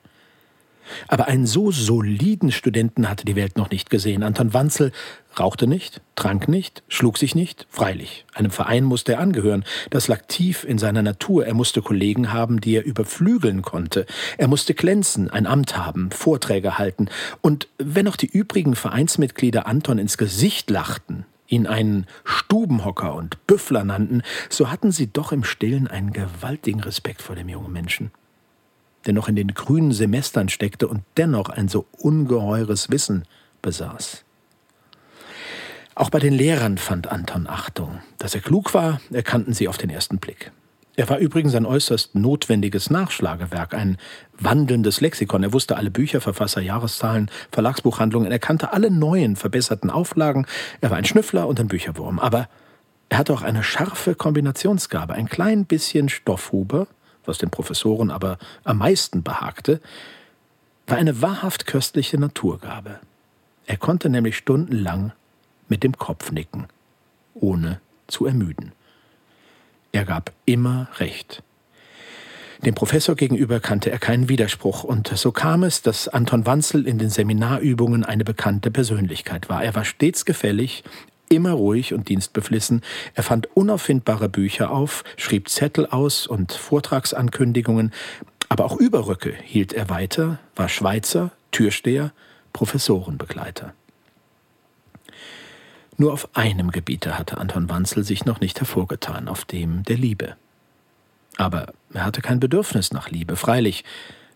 Aber 1.08 1.28
einen 1.28 1.46
so 1.46 1.72
soliden 1.72 2.52
Studenten 2.52 3.10
hatte 3.10 3.26
die 3.26 3.36
Welt 3.36 3.58
noch 3.58 3.70
nicht 3.70 3.90
gesehen. 3.90 4.24
Anton 4.24 4.54
Wanzel 4.54 4.92
rauchte 5.40 5.68
nicht, 5.68 6.02
trank 6.16 6.48
nicht, 6.48 6.84
schlug 6.88 7.18
sich 7.18 7.36
nicht, 7.36 7.66
freilich. 7.70 8.26
Einem 8.34 8.52
Verein 8.52 8.84
musste 8.84 9.14
er 9.14 9.20
angehören. 9.20 9.64
Das 9.90 10.08
lag 10.08 10.22
tief 10.28 10.64
in 10.64 10.78
seiner 10.78 11.02
Natur. 11.02 11.46
Er 11.46 11.54
musste 11.54 11.82
Kollegen 11.82 12.34
haben, 12.34 12.62
die 12.62 12.76
er 12.76 12.86
überflügeln 12.86 13.62
konnte. 13.62 14.06
Er 14.38 14.48
musste 14.48 14.74
glänzen, 14.74 15.30
ein 15.30 15.48
Amt 15.48 15.78
haben, 15.78 16.12
Vorträge 16.12 16.78
halten. 16.78 17.10
Und 17.42 17.68
wenn 17.78 18.08
auch 18.08 18.18
die 18.18 18.28
übrigen 18.28 18.76
Vereinsmitglieder 18.76 19.68
Anton 19.68 19.98
ins 19.98 20.18
Gesicht 20.18 20.70
lachten, 20.70 21.26
ihn 21.52 21.68
einen 21.68 22.08
Stubenhocker 22.24 23.14
und 23.14 23.46
Büffler 23.46 23.84
nannten, 23.84 24.24
so 24.50 24.72
hatten 24.72 24.92
sie 24.92 25.08
doch 25.12 25.32
im 25.32 25.44
Stillen 25.44 25.88
einen 25.88 26.14
gewaltigen 26.14 26.80
Respekt 26.80 27.22
vor 27.22 27.36
dem 27.36 27.50
jungen 27.50 27.72
Menschen, 27.72 28.12
der 29.06 29.14
noch 29.14 29.28
in 29.28 29.36
den 29.36 29.54
grünen 29.54 29.92
Semestern 29.92 30.50
steckte 30.50 30.88
und 30.88 31.04
dennoch 31.18 31.50
ein 31.50 31.68
so 31.68 31.86
ungeheures 31.98 32.90
Wissen 32.90 33.24
besaß. 33.62 34.24
Auch 35.96 36.10
bei 36.10 36.20
den 36.20 36.34
Lehrern 36.34 36.78
fand 36.78 37.12
Anton 37.12 37.48
Achtung. 37.48 38.00
Dass 38.18 38.34
er 38.34 38.42
klug 38.42 38.74
war, 38.74 39.02
erkannten 39.12 39.54
sie 39.54 39.68
auf 39.68 39.78
den 39.78 39.90
ersten 39.90 40.20
Blick. 40.20 40.52
Er 40.96 41.10
war 41.10 41.20
übrigens 41.20 41.56
ein 41.56 41.66
äußerst 41.66 42.16
notwendiges 42.16 42.90
Nachschlagewerk, 42.90 43.74
ein 43.74 43.98
wandelndes 44.38 45.00
Lexikon. 45.00 45.44
Er 45.44 45.54
wusste 45.54 45.78
alle 45.78 45.90
Bücher, 45.90 46.20
Verfasser, 46.20 46.62
Jahreszahlen, 46.62 47.32
Verlagsbuchhandlungen. 47.52 48.32
Er 48.32 48.40
kannte 48.40 48.74
alle 48.74 48.92
neuen, 48.92 49.36
verbesserten 49.36 49.90
Auflagen. 49.90 50.46
Er 50.82 50.90
war 50.90 50.98
ein 50.98 51.06
Schnüffler 51.06 51.48
und 51.48 51.60
ein 51.60 51.70
Bücherwurm. 51.70 52.20
Aber 52.20 52.50
er 53.10 53.18
hatte 53.18 53.34
auch 53.34 53.42
eine 53.42 53.64
scharfe 53.64 54.16
Kombinationsgabe. 54.16 55.14
Ein 55.14 55.30
klein 55.30 55.66
bisschen 55.66 56.10
Stoffhuber, 56.10 56.88
was 57.26 57.38
den 57.38 57.50
Professoren 57.50 58.12
aber 58.12 58.38
am 58.64 58.78
meisten 58.78 59.24
behagte, 59.24 59.82
war 60.88 60.98
eine 60.98 61.22
wahrhaft 61.22 61.68
köstliche 61.68 62.18
Naturgabe. 62.18 63.00
Er 63.66 63.78
konnte 63.78 64.10
nämlich 64.10 64.38
stundenlang 64.38 65.14
mit 65.70 65.84
dem 65.84 65.98
Kopf 65.98 66.32
nicken, 66.32 66.68
ohne 67.34 67.80
zu 68.08 68.26
ermüden. 68.26 68.74
Er 69.92 70.06
gab 70.06 70.32
immer 70.46 70.88
Recht. 70.98 71.44
Dem 72.66 72.76
Professor 72.76 73.16
gegenüber 73.16 73.60
kannte 73.60 73.90
er 73.90 73.98
keinen 73.98 74.30
Widerspruch, 74.30 74.84
und 74.84 75.08
so 75.08 75.32
kam 75.32 75.64
es, 75.64 75.82
dass 75.82 76.08
Anton 76.08 76.46
Wanzel 76.46 76.88
in 76.88 77.00
den 77.00 77.10
Seminarübungen 77.10 78.06
eine 78.06 78.24
bekannte 78.24 78.70
Persönlichkeit 78.70 79.50
war. 79.50 79.64
Er 79.64 79.74
war 79.74 79.84
stets 79.84 80.26
gefällig, 80.26 80.84
immer 81.32 81.54
ruhig 81.54 81.94
und 81.94 82.10
dienstbeflissen. 82.10 82.82
Er 83.16 83.24
fand 83.24 83.56
unauffindbare 83.56 84.30
Bücher 84.30 84.72
auf, 84.72 85.04
schrieb 85.18 85.50
Zettel 85.50 85.88
aus 85.88 86.28
und 86.28 86.52
Vortragsankündigungen, 86.52 87.92
aber 88.50 88.66
auch 88.66 88.78
Überröcke 88.78 89.34
hielt 89.44 89.74
er 89.74 89.90
weiter, 89.90 90.40
war 90.56 90.70
Schweizer, 90.70 91.32
Türsteher, 91.52 92.12
Professorenbegleiter. 92.54 93.74
Nur 95.98 96.14
auf 96.14 96.36
einem 96.36 96.72
Gebiete 96.72 97.18
hatte 97.18 97.38
Anton 97.38 97.70
Wanzel 97.70 98.04
sich 98.04 98.26
noch 98.26 98.42
nicht 98.42 98.60
hervorgetan, 98.60 99.28
auf 99.28 99.46
dem 99.46 99.84
der 99.84 99.98
Liebe. 99.98 100.36
Aber 101.38 101.74
er 101.94 102.06
hatte 102.06 102.22
kein 102.22 102.40
Bedürfnis 102.40 102.92
nach 102.92 103.10
Liebe. 103.10 103.36
Freilich, 103.36 103.84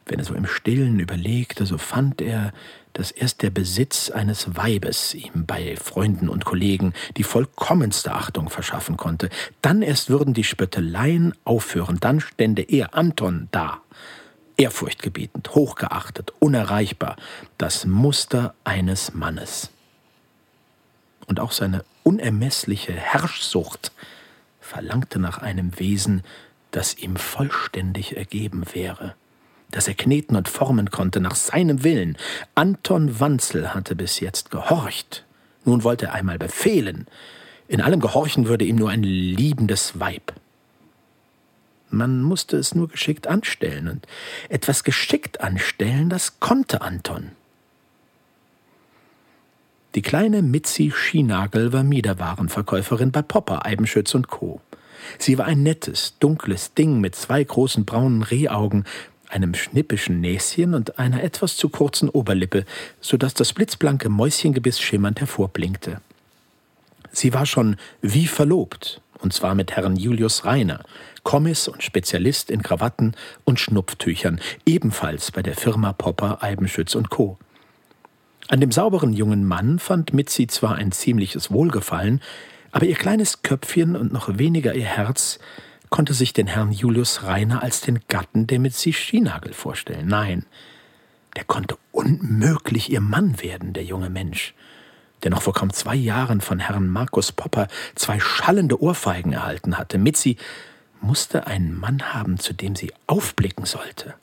wenn 0.06 0.20
er 0.20 0.26
so 0.26 0.36
im 0.36 0.46
Stillen 0.46 1.00
überlegte, 1.00 1.66
so 1.66 1.78
fand 1.78 2.22
er, 2.22 2.54
dass 2.94 3.12
erst 3.12 3.42
der 3.42 3.50
Besitz 3.50 4.10
eines 4.10 4.56
Weibes 4.56 5.14
ihm 5.14 5.46
bei 5.46 5.76
Freunden 5.76 6.30
und 6.30 6.46
Kollegen 6.46 6.94
die 7.18 7.24
vollkommenste 7.24 8.14
Achtung 8.14 8.50
verschaffen 8.50 8.98
konnte. 8.98 9.30
Dann 9.62 9.82
erst 9.82 10.10
würden 10.10 10.34
die 10.34 10.44
Spötteleien 10.44 11.34
aufhören, 11.44 11.98
dann 12.00 12.22
stände 12.22 12.62
er, 12.62 12.96
Anton, 12.96 13.50
da, 13.52 13.82
ehrfurchtgebietend, 14.58 15.54
hochgeachtet, 15.56 16.32
unerreichbar, 16.40 17.18
das 17.58 17.86
Muster 17.86 18.54
eines 18.64 19.14
Mannes. 19.14 19.72
Und 21.28 21.40
auch 21.40 21.52
seine 21.52 21.84
unermessliche 22.04 22.94
Herrschsucht 22.94 23.92
verlangte 24.62 25.20
nach 25.20 25.40
einem 25.40 25.80
Wesen, 25.80 26.24
das 26.72 26.98
ihm 26.98 27.18
vollständig 27.18 28.16
ergeben 28.16 28.64
wäre, 28.74 29.16
das 29.76 29.90
er 29.90 29.94
kneten 29.94 30.38
und 30.38 30.48
formen 30.48 30.90
konnte 30.90 31.20
nach 31.20 31.36
seinem 31.36 31.84
Willen. 31.84 32.18
Anton 32.56 33.20
Wanzel 33.20 33.74
hatte 33.74 33.94
bis 33.94 34.22
jetzt 34.22 34.50
gehorcht, 34.50 35.26
nun 35.66 35.84
wollte 35.84 36.06
er 36.06 36.14
einmal 36.14 36.40
befehlen. 36.40 37.08
In 37.68 37.82
allem 37.82 38.00
Gehorchen 38.00 38.48
würde 38.48 38.64
ihm 38.64 38.78
nur 38.78 38.90
ein 38.90 39.04
liebendes 39.04 40.00
Weib. 40.00 40.34
Man 41.90 42.24
musste 42.24 42.56
es 42.56 42.74
nur 42.74 42.88
geschickt 42.88 43.28
anstellen, 43.28 43.90
und 43.90 44.08
etwas 44.48 44.86
geschickt 44.86 45.42
anstellen, 45.42 46.10
das 46.10 46.40
konnte 46.40 46.82
Anton. 46.82 47.32
Die 49.94 50.02
kleine 50.02 50.42
Mitzi 50.42 50.92
Schienagel 50.96 51.74
war 51.74 51.84
Miederwarenverkäuferin 51.84 53.12
bei 53.12 53.22
Popper, 53.22 53.66
Eibenschütz 53.66 54.16
und 54.16 54.30
Co. 54.30 54.62
Sie 55.20 55.38
war 55.38 55.46
ein 55.46 55.64
nettes, 55.64 56.16
dunkles 56.20 56.74
Ding 56.74 57.02
mit 57.02 57.16
zwei 57.16 57.44
großen 57.44 57.86
braunen 57.86 58.24
Rehaugen, 58.24 58.86
einem 59.36 59.54
schnippischen 59.54 60.22
Näschen 60.22 60.74
und 60.74 60.98
einer 60.98 61.22
etwas 61.22 61.58
zu 61.58 61.68
kurzen 61.68 62.10
Oberlippe, 62.10 62.64
so 63.02 63.18
dass 63.18 63.34
das 63.34 63.52
blitzblanke 63.52 64.08
Mäuschengebiss 64.08 64.80
schimmernd 64.80 65.20
hervorblinkte. 65.20 66.00
Sie 67.12 67.34
war 67.34 67.46
schon 67.46 67.76
wie 68.02 68.28
verlobt, 68.28 69.02
und 69.20 69.34
zwar 69.34 69.54
mit 69.54 69.74
Herrn 69.74 69.98
Julius 69.98 70.46
Reiner, 70.46 70.84
Kommiss 71.24 71.68
und 71.68 71.84
Spezialist 71.84 72.50
in 72.50 72.64
Krawatten 72.64 73.16
und 73.44 73.60
Schnupftüchern, 73.60 74.40
ebenfalls 74.66 75.32
bei 75.32 75.42
der 75.42 75.56
Firma 75.56 75.92
Popper, 75.92 76.42
Eibenschütz 76.42 76.96
und 76.96 77.10
Co. 77.10 77.38
An 78.48 78.62
dem 78.62 78.72
sauberen 78.72 79.12
jungen 79.12 79.44
Mann 79.44 79.80
fand 79.80 80.14
Mitzi 80.14 80.48
zwar 80.48 80.76
ein 80.76 80.92
ziemliches 80.92 81.52
Wohlgefallen, 81.52 82.22
aber 82.72 82.86
ihr 82.86 82.96
kleines 82.96 83.42
Köpfchen 83.42 83.96
und 83.96 84.14
noch 84.14 84.38
weniger 84.38 84.76
ihr 84.76 84.86
Herz 84.86 85.40
konnte 85.90 86.14
sich 86.14 86.34
den 86.34 86.48
Herrn 86.48 86.72
Julius 86.72 87.24
Reiner 87.24 87.64
als 87.64 87.82
den 87.82 88.00
Gatten 88.08 88.48
der 88.48 88.60
Mitzi 88.60 88.94
Schienagel 88.94 89.54
vorstellen. 89.54 90.08
Nein, 90.08 90.46
der 91.36 91.44
konnte 91.44 91.78
unmöglich 91.92 92.92
ihr 92.92 93.02
Mann 93.02 93.42
werden, 93.42 93.74
der 93.74 93.84
junge 93.84 94.10
Mensch, 94.10 94.54
der 95.24 95.32
noch 95.32 95.42
vor 95.42 95.54
kaum 95.54 95.72
zwei 95.74 95.96
Jahren 95.96 96.42
von 96.42 96.60
Herrn 96.60 96.88
Markus 96.88 97.32
Popper 97.32 97.68
zwei 97.96 98.20
schallende 98.20 98.82
Ohrfeigen 98.82 99.34
erhalten 99.34 99.78
hatte. 99.78 99.98
Mitzi 99.98 100.38
musste 101.02 101.48
einen 101.48 101.78
Mann 101.78 102.14
haben, 102.14 102.40
zu 102.40 102.54
dem 102.54 102.76
sie 102.76 102.94
aufblicken 103.08 103.66
sollte. 103.66 104.16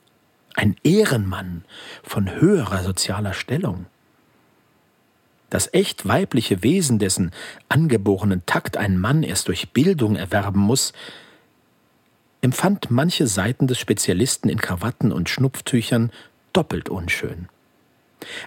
Ein 0.54 0.76
Ehrenmann 0.82 1.64
von 2.02 2.30
höherer 2.30 2.82
sozialer 2.82 3.32
Stellung. 3.32 3.86
Das 5.48 5.72
echt 5.74 6.08
weibliche 6.08 6.62
Wesen, 6.62 6.98
dessen 6.98 7.30
angeborenen 7.68 8.44
Takt 8.46 8.76
ein 8.76 8.98
Mann 8.98 9.22
erst 9.22 9.48
durch 9.48 9.70
Bildung 9.72 10.16
erwerben 10.16 10.60
muss, 10.60 10.92
empfand 12.42 12.90
manche 12.90 13.26
Seiten 13.26 13.66
des 13.68 13.78
Spezialisten 13.78 14.48
in 14.48 14.60
Krawatten 14.60 15.12
und 15.12 15.30
Schnupftüchern 15.30 16.10
doppelt 16.52 16.90
unschön. 16.90 17.48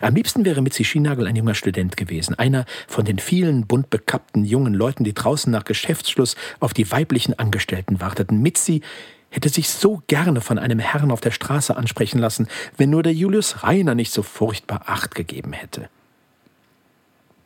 Am 0.02 0.16
liebsten 0.16 0.46
wäre 0.46 0.62
Mitzi 0.62 0.84
Schienagel 0.84 1.28
ein 1.28 1.36
junger 1.36 1.56
Student 1.56 1.98
gewesen, 1.98 2.36
einer 2.36 2.66
von 2.88 3.06
den 3.06 3.20
vielen 3.20 3.66
bunt 3.68 3.90
bekappten 3.90 4.46
jungen 4.46 4.74
Leuten, 4.74 5.04
die 5.04 5.14
draußen 5.14 5.52
nach 5.52 5.64
Geschäftsschluss 5.64 6.36
auf 6.60 6.74
die 6.74 6.90
weiblichen 6.92 7.38
Angestellten 7.40 8.00
warteten. 8.00 8.42
Mitzi 8.42 8.82
hätte 9.30 9.50
sich 9.50 9.70
so 9.70 10.02
gerne 10.08 10.40
von 10.40 10.60
einem 10.60 10.80
Herrn 10.80 11.12
auf 11.12 11.20
der 11.20 11.32
Straße 11.32 11.76
ansprechen 11.76 12.20
lassen, 12.20 12.48
wenn 12.78 12.90
nur 12.90 13.04
der 13.04 13.14
Julius 13.14 13.64
Reiner 13.64 13.96
nicht 13.96 14.12
so 14.12 14.24
furchtbar 14.24 14.84
Acht 14.86 15.16
gegeben 15.16 15.52
hätte. 15.52 15.90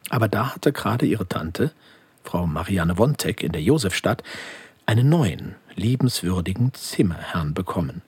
Aber 0.10 0.28
da 0.28 0.56
hatte 0.56 0.72
gerade 0.72 1.06
ihre 1.06 1.28
Tante, 1.28 1.72
Frau 2.24 2.46
Marianne 2.46 2.98
Wontek 2.98 3.42
in 3.42 3.52
der 3.52 3.62
Josefstadt, 3.62 4.24
einen 4.90 5.08
neuen, 5.08 5.54
liebenswürdigen 5.76 6.74
Zimmerherrn 6.74 7.54
bekommen. 7.54 8.02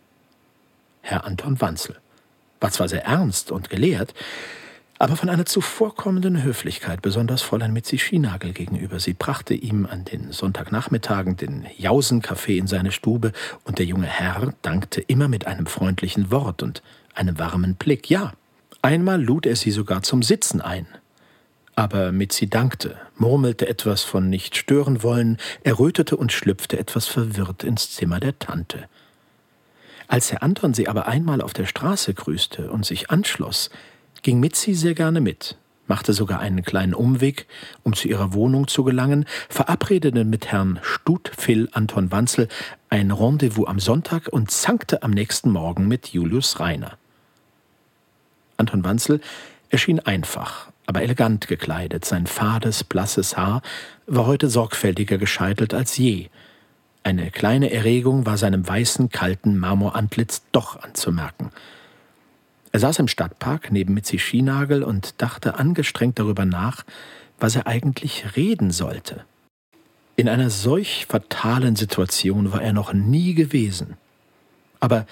Herr 1.01 1.25
Anton 1.25 1.61
Wanzel 1.61 1.97
war 2.59 2.71
zwar 2.71 2.89
sehr 2.89 3.05
ernst 3.05 3.51
und 3.51 3.69
gelehrt, 3.69 4.15
aber 4.97 5.15
von 5.15 5.29
einer 5.29 5.45
zuvorkommenden 5.45 6.41
Höflichkeit, 6.41 7.03
besonders 7.03 7.43
Fräulein 7.43 7.71
Mitzi 7.71 7.99
Schienagel 7.99 8.53
gegenüber. 8.53 8.99
Sie 8.99 9.13
brachte 9.13 9.53
ihm 9.53 9.85
an 9.85 10.05
den 10.05 10.31
Sonntagnachmittagen 10.31 11.37
den 11.37 11.67
Jausenkaffee 11.77 12.57
in 12.57 12.65
seine 12.65 12.91
Stube, 12.91 13.31
und 13.63 13.77
der 13.77 13.85
junge 13.85 14.07
Herr 14.07 14.51
dankte 14.63 15.01
immer 15.01 15.27
mit 15.27 15.45
einem 15.45 15.67
freundlichen 15.67 16.31
Wort 16.31 16.63
und 16.63 16.81
einem 17.13 17.37
warmen 17.37 17.75
Blick. 17.75 18.09
Ja, 18.09 18.33
einmal 18.81 19.21
lud 19.21 19.45
er 19.45 19.55
sie 19.55 19.69
sogar 19.69 20.01
zum 20.01 20.23
Sitzen 20.23 20.61
ein, 20.61 20.87
aber 21.75 22.11
Mitzi 22.11 22.49
dankte, 22.49 22.97
murmelte 23.15 23.67
etwas 23.67 24.03
von 24.03 24.29
nicht 24.29 24.55
stören 24.55 25.03
wollen, 25.03 25.37
errötete 25.63 26.17
und 26.17 26.31
schlüpfte 26.31 26.77
etwas 26.77 27.07
verwirrt 27.07 27.63
ins 27.63 27.91
Zimmer 27.91 28.19
der 28.19 28.37
Tante. 28.39 28.87
Als 30.07 30.31
Herr 30.31 30.43
Anton 30.43 30.73
sie 30.73 30.87
aber 30.89 31.07
einmal 31.07 31.41
auf 31.41 31.53
der 31.53 31.65
Straße 31.65 32.13
grüßte 32.13 32.69
und 32.69 32.85
sich 32.85 33.09
anschloss, 33.09 33.69
ging 34.21 34.39
Mitzi 34.39 34.73
sehr 34.73 34.93
gerne 34.93 35.21
mit, 35.21 35.57
machte 35.87 36.13
sogar 36.13 36.39
einen 36.39 36.63
kleinen 36.63 36.93
Umweg, 36.93 37.47
um 37.83 37.93
zu 37.93 38.07
ihrer 38.07 38.33
Wohnung 38.33 38.67
zu 38.67 38.83
gelangen, 38.83 39.25
verabredete 39.49 40.25
mit 40.25 40.47
Herrn 40.47 40.79
Stutphil 40.81 41.69
Anton 41.71 42.11
Wanzel 42.11 42.49
ein 42.89 43.11
Rendezvous 43.11 43.67
am 43.67 43.79
Sonntag 43.79 44.27
und 44.29 44.51
zankte 44.51 45.03
am 45.03 45.11
nächsten 45.11 45.49
Morgen 45.49 45.87
mit 45.87 46.09
Julius 46.09 46.59
Reiner. 46.59 46.97
Anton 48.57 48.83
Wanzel 48.83 49.21
erschien 49.69 49.99
einfach, 49.99 50.70
aber 50.91 51.03
elegant 51.03 51.47
gekleidet. 51.47 52.03
Sein 52.03 52.27
fades, 52.27 52.83
blasses 52.83 53.37
Haar 53.37 53.61
war 54.07 54.25
heute 54.25 54.49
sorgfältiger 54.49 55.17
gescheitelt 55.17 55.73
als 55.73 55.95
je. 55.95 56.27
Eine 57.01 57.31
kleine 57.31 57.71
Erregung 57.71 58.25
war 58.25 58.37
seinem 58.37 58.67
weißen, 58.67 59.07
kalten 59.07 59.57
Marmorantlitz 59.57 60.41
doch 60.51 60.83
anzumerken. 60.83 61.51
Er 62.73 62.81
saß 62.81 62.99
im 62.99 63.07
Stadtpark 63.07 63.71
neben 63.71 63.93
Mitzi 63.93 64.19
Schienagel 64.19 64.83
und 64.83 65.21
dachte 65.21 65.55
angestrengt 65.55 66.19
darüber 66.19 66.43
nach, 66.43 66.83
was 67.39 67.55
er 67.55 67.67
eigentlich 67.67 68.35
reden 68.35 68.71
sollte. 68.71 69.23
In 70.17 70.27
einer 70.27 70.49
solch 70.49 71.05
fatalen 71.07 71.77
Situation 71.77 72.51
war 72.51 72.61
er 72.61 72.73
noch 72.73 72.91
nie 72.91 73.33
gewesen. 73.33 73.95
Aber 74.81 75.05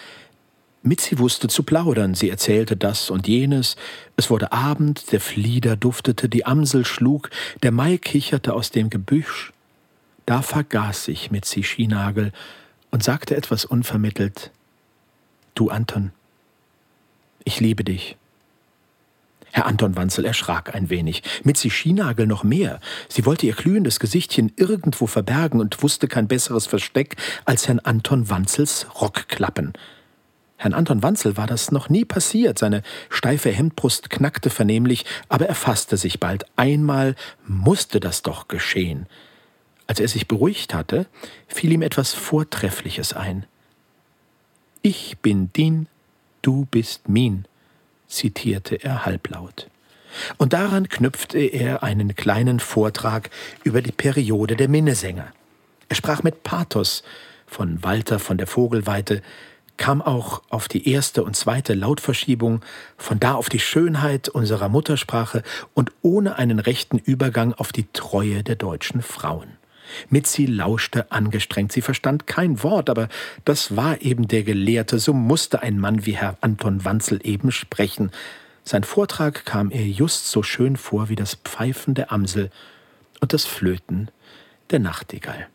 Mitzi 0.81 1.19
wusste 1.19 1.49
zu 1.49 1.63
plaudern, 1.63 2.15
sie 2.15 2.29
erzählte 2.29 2.77
das 2.77 3.09
und 3.09 3.27
jenes, 3.27 3.75
es 4.15 4.29
wurde 4.29 4.53
Abend, 4.53 5.11
der 5.11 5.19
Flieder 5.19 5.75
duftete, 5.75 6.29
die 6.29 6.45
Amsel 6.45 6.85
schlug, 6.85 7.29
der 7.63 7.71
Mai 7.71 7.97
kicherte 7.97 8.53
aus 8.53 8.71
dem 8.71 8.89
Gebüsch. 8.89 9.51
Da 10.25 10.41
vergaß 10.41 11.05
sich 11.05 11.31
Mitzi 11.31 11.63
Schienagel 11.63 12.31
und 12.91 13.03
sagte 13.03 13.35
etwas 13.35 13.65
unvermittelt 13.65 14.51
Du 15.53 15.69
Anton, 15.69 16.11
ich 17.43 17.59
liebe 17.59 17.83
dich. 17.83 18.15
Herr 19.51 19.65
Anton 19.65 19.95
Wanzel 19.95 20.25
erschrak 20.25 20.75
ein 20.75 20.89
wenig. 20.89 21.23
Mitzi 21.43 21.69
Schienagel 21.69 22.27
noch 22.27 22.43
mehr. 22.43 22.79
Sie 23.09 23.25
wollte 23.25 23.47
ihr 23.47 23.53
glühendes 23.53 23.99
Gesichtchen 23.99 24.53
irgendwo 24.55 25.07
verbergen 25.07 25.59
und 25.59 25.81
wusste 25.81 26.07
kein 26.07 26.27
besseres 26.27 26.67
Versteck 26.67 27.15
als 27.45 27.67
Herrn 27.67 27.79
Anton 27.79 28.29
Wanzels 28.29 28.87
Rockklappen. 29.01 29.73
Herrn 30.61 30.73
Anton 30.73 31.01
Wanzel 31.01 31.37
war 31.37 31.47
das 31.47 31.71
noch 31.71 31.87
nie 31.87 32.03
passiert. 32.03 32.59
Seine 32.59 32.83
steife 33.09 33.49
Hemdbrust 33.49 34.09
knackte 34.09 34.49
vernehmlich, 34.49 35.05
aber 35.29 35.47
er 35.47 35.55
fasste 35.55 35.95
sich 35.95 36.19
bald. 36.19 36.45
Einmal 36.57 37.15
musste 37.47 38.01
das 38.01 38.23
doch 38.23 38.49
geschehen. 38.49 39.05
Als 39.87 40.01
er 40.01 40.09
sich 40.09 40.27
beruhigt 40.27 40.73
hatte, 40.73 41.05
fiel 41.47 41.71
ihm 41.71 41.81
etwas 41.81 42.13
Vortreffliches 42.13 43.13
ein. 43.13 43.45
Ich 44.81 45.19
bin 45.19 45.53
din, 45.53 45.87
du 46.41 46.67
bist 46.69 47.07
min, 47.07 47.45
zitierte 48.09 48.75
er 48.75 49.05
halblaut. 49.05 49.69
Und 50.37 50.51
daran 50.51 50.89
knüpfte 50.89 51.39
er 51.39 51.83
einen 51.83 52.17
kleinen 52.17 52.59
Vortrag 52.59 53.29
über 53.63 53.81
die 53.81 53.93
Periode 53.93 54.57
der 54.57 54.67
Minnesänger. 54.67 55.31
Er 55.87 55.95
sprach 55.95 56.21
mit 56.21 56.43
Pathos 56.43 57.03
von 57.47 57.81
Walter 57.81 58.19
von 58.19 58.37
der 58.37 58.47
Vogelweite, 58.47 59.21
kam 59.79 60.01
auch 60.03 60.43
auf 60.49 60.67
die 60.67 60.87
erste 60.89 61.23
und 61.23 61.35
zweite 61.35 61.73
Lautverschiebung, 61.73 62.61
von 62.97 63.19
da 63.19 63.33
auf 63.33 63.49
die 63.49 63.59
Schönheit 63.59 64.29
unserer 64.29 64.69
Muttersprache 64.69 65.41
und 65.73 65.91
ohne 66.03 66.35
einen 66.35 66.59
rechten 66.59 66.99
Übergang 66.99 67.53
auf 67.53 67.71
die 67.71 67.87
Treue 67.93 68.43
der 68.43 68.55
deutschen 68.55 69.01
Frauen. 69.01 69.57
Mitzi 70.09 70.45
lauschte 70.45 71.11
angestrengt, 71.11 71.71
sie 71.71 71.81
verstand 71.81 72.27
kein 72.27 72.61
Wort, 72.61 72.89
aber 72.89 73.07
das 73.45 73.75
war 73.75 74.01
eben 74.01 74.27
der 74.27 74.43
Gelehrte, 74.43 74.99
so 74.99 75.13
musste 75.13 75.63
ein 75.63 75.79
Mann 75.79 76.05
wie 76.05 76.15
Herr 76.15 76.37
Anton 76.41 76.85
Wanzel 76.85 77.21
eben 77.23 77.51
sprechen. 77.51 78.11
Sein 78.63 78.83
Vortrag 78.83 79.45
kam 79.45 79.71
ihr 79.71 79.87
just 79.87 80.29
so 80.29 80.43
schön 80.43 80.75
vor 80.75 81.09
wie 81.09 81.15
das 81.15 81.35
Pfeifen 81.35 81.95
der 81.95 82.11
Amsel 82.11 82.51
und 83.21 83.33
das 83.33 83.45
Flöten 83.45 84.11
der 84.69 84.79
Nachtigall. 84.79 85.47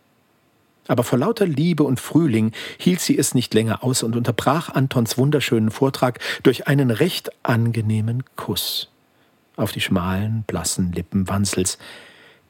Aber 0.87 1.03
vor 1.03 1.19
lauter 1.19 1.47
Liebe 1.47 1.83
und 1.83 2.01
Frühling 2.01 2.53
hielt 2.79 3.01
sie 3.01 3.17
es 3.17 3.35
nicht 3.35 3.55
länger 3.55 3.83
aus 3.83 4.03
und 4.03 4.17
unterbrach 4.17 4.69
Antons 4.69 5.17
wunderschönen 5.17 5.71
Vortrag 5.71 6.19
durch 6.43 6.67
einen 6.67 6.91
recht 6.91 7.31
angenehmen 7.43 8.23
Kuss 8.37 8.91
auf 9.57 9.73
die 9.73 9.81
schmalen, 9.81 10.45
blassen 10.47 10.93
Lippen 10.93 11.29
Wanzels, 11.29 11.79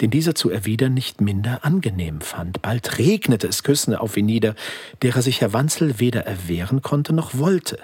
den 0.00 0.10
dieser 0.10 0.34
zu 0.34 0.50
erwidern 0.50 0.94
nicht 0.94 1.20
minder 1.20 1.64
angenehm 1.64 2.20
fand. 2.20 2.62
Bald 2.62 2.98
regnete 2.98 3.46
es 3.46 3.62
Küssen 3.62 3.94
auf 3.94 4.16
ihn 4.16 4.26
nieder, 4.26 4.54
derer 5.02 5.22
sich 5.22 5.40
Herr 5.40 5.52
Wanzel 5.52 6.00
weder 6.00 6.26
erwehren 6.26 6.82
konnte 6.82 7.12
noch 7.12 7.38
wollte. 7.38 7.78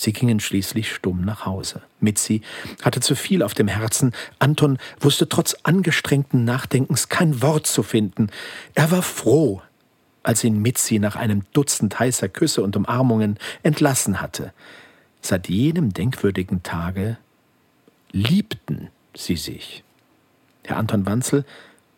Sie 0.00 0.12
gingen 0.12 0.38
schließlich 0.38 0.94
stumm 0.94 1.22
nach 1.22 1.44
Hause. 1.44 1.82
Mitzi 1.98 2.42
hatte 2.82 3.00
zu 3.00 3.16
viel 3.16 3.42
auf 3.42 3.52
dem 3.52 3.66
Herzen. 3.66 4.12
Anton 4.38 4.78
wusste 5.00 5.28
trotz 5.28 5.56
angestrengten 5.64 6.44
Nachdenkens 6.44 7.08
kein 7.08 7.42
Wort 7.42 7.66
zu 7.66 7.82
finden. 7.82 8.30
Er 8.76 8.92
war 8.92 9.02
froh, 9.02 9.60
als 10.22 10.44
ihn 10.44 10.62
Mitzi 10.62 11.00
nach 11.00 11.16
einem 11.16 11.42
Dutzend 11.52 11.98
heißer 11.98 12.28
Küsse 12.28 12.62
und 12.62 12.76
Umarmungen 12.76 13.40
entlassen 13.64 14.20
hatte. 14.20 14.52
Seit 15.20 15.48
jenem 15.48 15.92
denkwürdigen 15.92 16.62
Tage 16.62 17.16
liebten 18.12 18.90
sie 19.16 19.34
sich. 19.34 19.82
Herr 20.62 20.76
Anton 20.76 21.06
Wanzel 21.06 21.44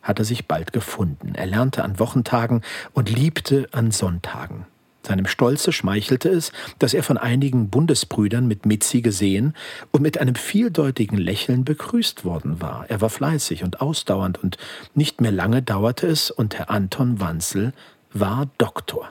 hatte 0.00 0.24
sich 0.24 0.46
bald 0.46 0.72
gefunden. 0.72 1.34
Er 1.34 1.44
lernte 1.44 1.84
an 1.84 1.98
Wochentagen 1.98 2.62
und 2.94 3.10
liebte 3.10 3.68
an 3.72 3.90
Sonntagen. 3.90 4.64
Seinem 5.02 5.26
Stolze 5.26 5.72
schmeichelte 5.72 6.28
es, 6.28 6.52
dass 6.78 6.92
er 6.94 7.02
von 7.02 7.16
einigen 7.16 7.70
Bundesbrüdern 7.70 8.46
mit 8.46 8.66
Mitzi 8.66 9.00
gesehen 9.00 9.54
und 9.92 10.02
mit 10.02 10.18
einem 10.18 10.34
vieldeutigen 10.34 11.16
Lächeln 11.16 11.64
begrüßt 11.64 12.24
worden 12.24 12.60
war. 12.60 12.84
Er 12.88 13.00
war 13.00 13.10
fleißig 13.10 13.64
und 13.64 13.80
ausdauernd, 13.80 14.42
und 14.42 14.58
nicht 14.94 15.20
mehr 15.20 15.32
lange 15.32 15.62
dauerte 15.62 16.06
es, 16.06 16.30
und 16.30 16.58
Herr 16.58 16.70
Anton 16.70 17.18
Wanzel 17.18 17.72
war 18.12 18.48
Doktor. 18.58 19.10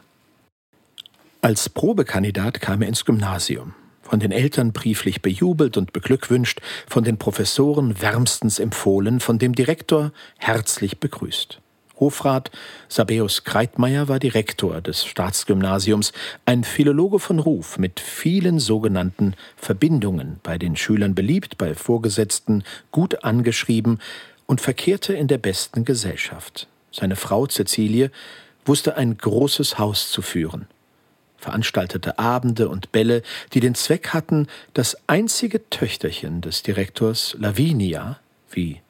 Als 1.42 1.70
Probekandidat 1.70 2.62
kam 2.62 2.82
er 2.82 2.90
ins 2.90 3.06
Gymnasium, 3.06 3.74
von 4.02 4.20
den 4.20 4.32
Eltern 4.32 4.74
brieflich 4.74 5.22
bejubelt 5.22 5.78
und 5.78 5.94
beglückwünscht, 5.94 6.62
von 6.88 7.04
den 7.04 7.18
Professoren 7.18 8.02
wärmstens 8.02 8.60
empfohlen, 8.60 9.20
von 9.20 9.40
dem 9.40 9.56
Direktor 9.56 10.12
herzlich 10.38 11.00
begrüßt. 11.00 11.62
Hofrat 12.00 12.50
Sabeus 12.88 13.44
Kreitmeier 13.44 14.08
war 14.08 14.20
Direktor 14.20 14.82
des 14.82 15.06
Staatsgymnasiums, 15.06 16.14
ein 16.46 16.64
Philologe 16.64 17.20
von 17.20 17.40
Ruf 17.40 17.78
mit 17.78 18.00
vielen 18.00 18.60
sogenannten 18.60 19.36
Verbindungen, 19.58 20.40
bei 20.42 20.58
den 20.58 20.76
Schülern 20.76 21.14
beliebt, 21.14 21.58
bei 21.58 21.76
Vorgesetzten 21.76 22.64
gut 22.92 23.24
angeschrieben 23.24 24.00
und 24.46 24.62
verkehrte 24.62 25.14
in 25.14 25.28
der 25.28 25.38
besten 25.38 25.84
Gesellschaft. 25.84 26.68
Seine 26.92 27.16
Frau 27.16 27.46
Cäcilie 27.46 28.12
wusste 28.66 28.96
ein 28.98 29.18
großes 29.18 29.78
Haus 29.78 30.10
zu 30.10 30.22
führen, 30.22 30.68
veranstaltete 31.38 32.18
Abende 32.18 32.70
und 32.70 32.92
Bälle, 32.92 33.24
die 33.54 33.60
den 33.60 33.76
Zweck 33.76 34.10
hatten, 34.10 34.48
das 34.74 34.98
einzige 35.08 35.70
Töchterchen 35.70 36.42
des 36.42 36.64
Direktors 36.64 37.36
Lavinia, 37.40 38.20
wie 38.52 38.82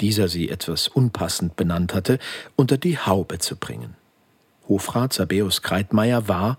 dieser 0.00 0.28
sie 0.28 0.48
etwas 0.48 0.88
unpassend 0.88 1.56
benannt 1.56 1.94
hatte, 1.94 2.18
unter 2.56 2.78
die 2.78 2.98
Haube 2.98 3.38
zu 3.38 3.56
bringen. 3.56 3.94
Hofrat 4.68 5.12
Sabeus 5.12 5.62
Kreitmeier 5.62 6.28
war, 6.28 6.58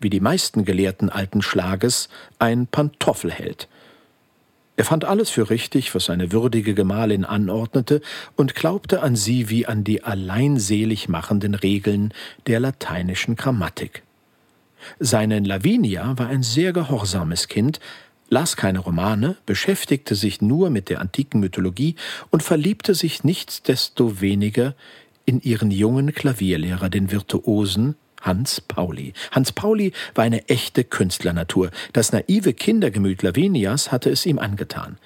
wie 0.00 0.10
die 0.10 0.20
meisten 0.20 0.64
Gelehrten 0.64 1.10
alten 1.10 1.42
Schlages, 1.42 2.08
ein 2.38 2.66
Pantoffelheld. 2.66 3.68
Er 4.76 4.84
fand 4.84 5.04
alles 5.04 5.28
für 5.28 5.50
richtig, 5.50 5.92
was 5.96 6.04
seine 6.04 6.30
würdige 6.30 6.72
Gemahlin 6.72 7.24
anordnete, 7.24 8.00
und 8.36 8.54
glaubte 8.54 9.02
an 9.02 9.16
sie 9.16 9.50
wie 9.50 9.66
an 9.66 9.82
die 9.82 10.04
allein 10.04 10.56
selig 10.58 11.08
machenden 11.08 11.56
Regeln 11.56 12.14
der 12.46 12.60
lateinischen 12.60 13.34
Grammatik. 13.34 14.04
Seine 15.00 15.40
Lavinia 15.40 16.16
war 16.16 16.28
ein 16.28 16.44
sehr 16.44 16.72
gehorsames 16.72 17.48
Kind, 17.48 17.80
las 18.28 18.56
keine 18.56 18.80
Romane, 18.80 19.36
beschäftigte 19.46 20.14
sich 20.14 20.40
nur 20.40 20.70
mit 20.70 20.88
der 20.88 21.00
antiken 21.00 21.40
Mythologie 21.40 21.96
und 22.30 22.42
verliebte 22.42 22.94
sich 22.94 23.24
nichtsdestoweniger 23.24 24.74
in 25.24 25.40
ihren 25.40 25.70
jungen 25.70 26.12
Klavierlehrer, 26.14 26.88
den 26.88 27.10
Virtuosen 27.10 27.96
Hans 28.20 28.60
Pauli. 28.60 29.12
Hans 29.30 29.52
Pauli 29.52 29.92
war 30.14 30.24
eine 30.24 30.48
echte 30.48 30.84
Künstlernatur. 30.84 31.70
Das 31.92 32.12
naive 32.12 32.52
Kindergemüt 32.52 33.22
Lavinias 33.22 33.92
hatte 33.92 34.10
es 34.10 34.26
ihm 34.26 34.38
angetan. 34.38 34.98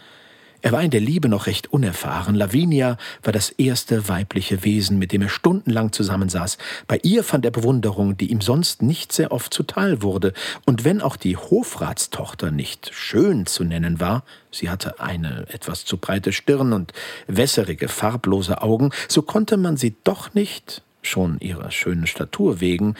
Er 0.64 0.70
war 0.70 0.82
in 0.82 0.92
der 0.92 1.00
Liebe 1.00 1.28
noch 1.28 1.46
recht 1.46 1.72
unerfahren. 1.72 2.36
Lavinia 2.36 2.96
war 3.24 3.32
das 3.32 3.50
erste 3.50 4.08
weibliche 4.08 4.62
Wesen, 4.62 4.96
mit 4.96 5.10
dem 5.10 5.22
er 5.22 5.28
stundenlang 5.28 5.90
zusammensaß. 5.90 6.56
Bei 6.86 7.00
ihr 7.02 7.24
fand 7.24 7.44
er 7.44 7.50
Bewunderung, 7.50 8.16
die 8.16 8.30
ihm 8.30 8.40
sonst 8.40 8.80
nicht 8.80 9.12
sehr 9.12 9.32
oft 9.32 9.52
zuteil 9.52 10.02
wurde. 10.02 10.32
Und 10.64 10.84
wenn 10.84 11.02
auch 11.02 11.16
die 11.16 11.36
Hofratstochter 11.36 12.52
nicht 12.52 12.94
schön 12.94 13.44
zu 13.46 13.64
nennen 13.64 13.98
war, 13.98 14.22
sie 14.52 14.70
hatte 14.70 15.00
eine 15.00 15.46
etwas 15.48 15.84
zu 15.84 15.96
breite 15.96 16.32
Stirn 16.32 16.72
und 16.72 16.92
wässerige, 17.26 17.88
farblose 17.88 18.62
Augen, 18.62 18.90
so 19.08 19.22
konnte 19.22 19.56
man 19.56 19.76
sie 19.76 19.96
doch 20.04 20.32
nicht, 20.32 20.82
schon 21.02 21.40
ihrer 21.40 21.72
schönen 21.72 22.06
Statur 22.06 22.60
wegen, 22.60 22.94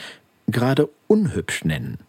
gerade 0.47 0.89
unhübsch 1.07 1.63
nennen. 1.63 1.99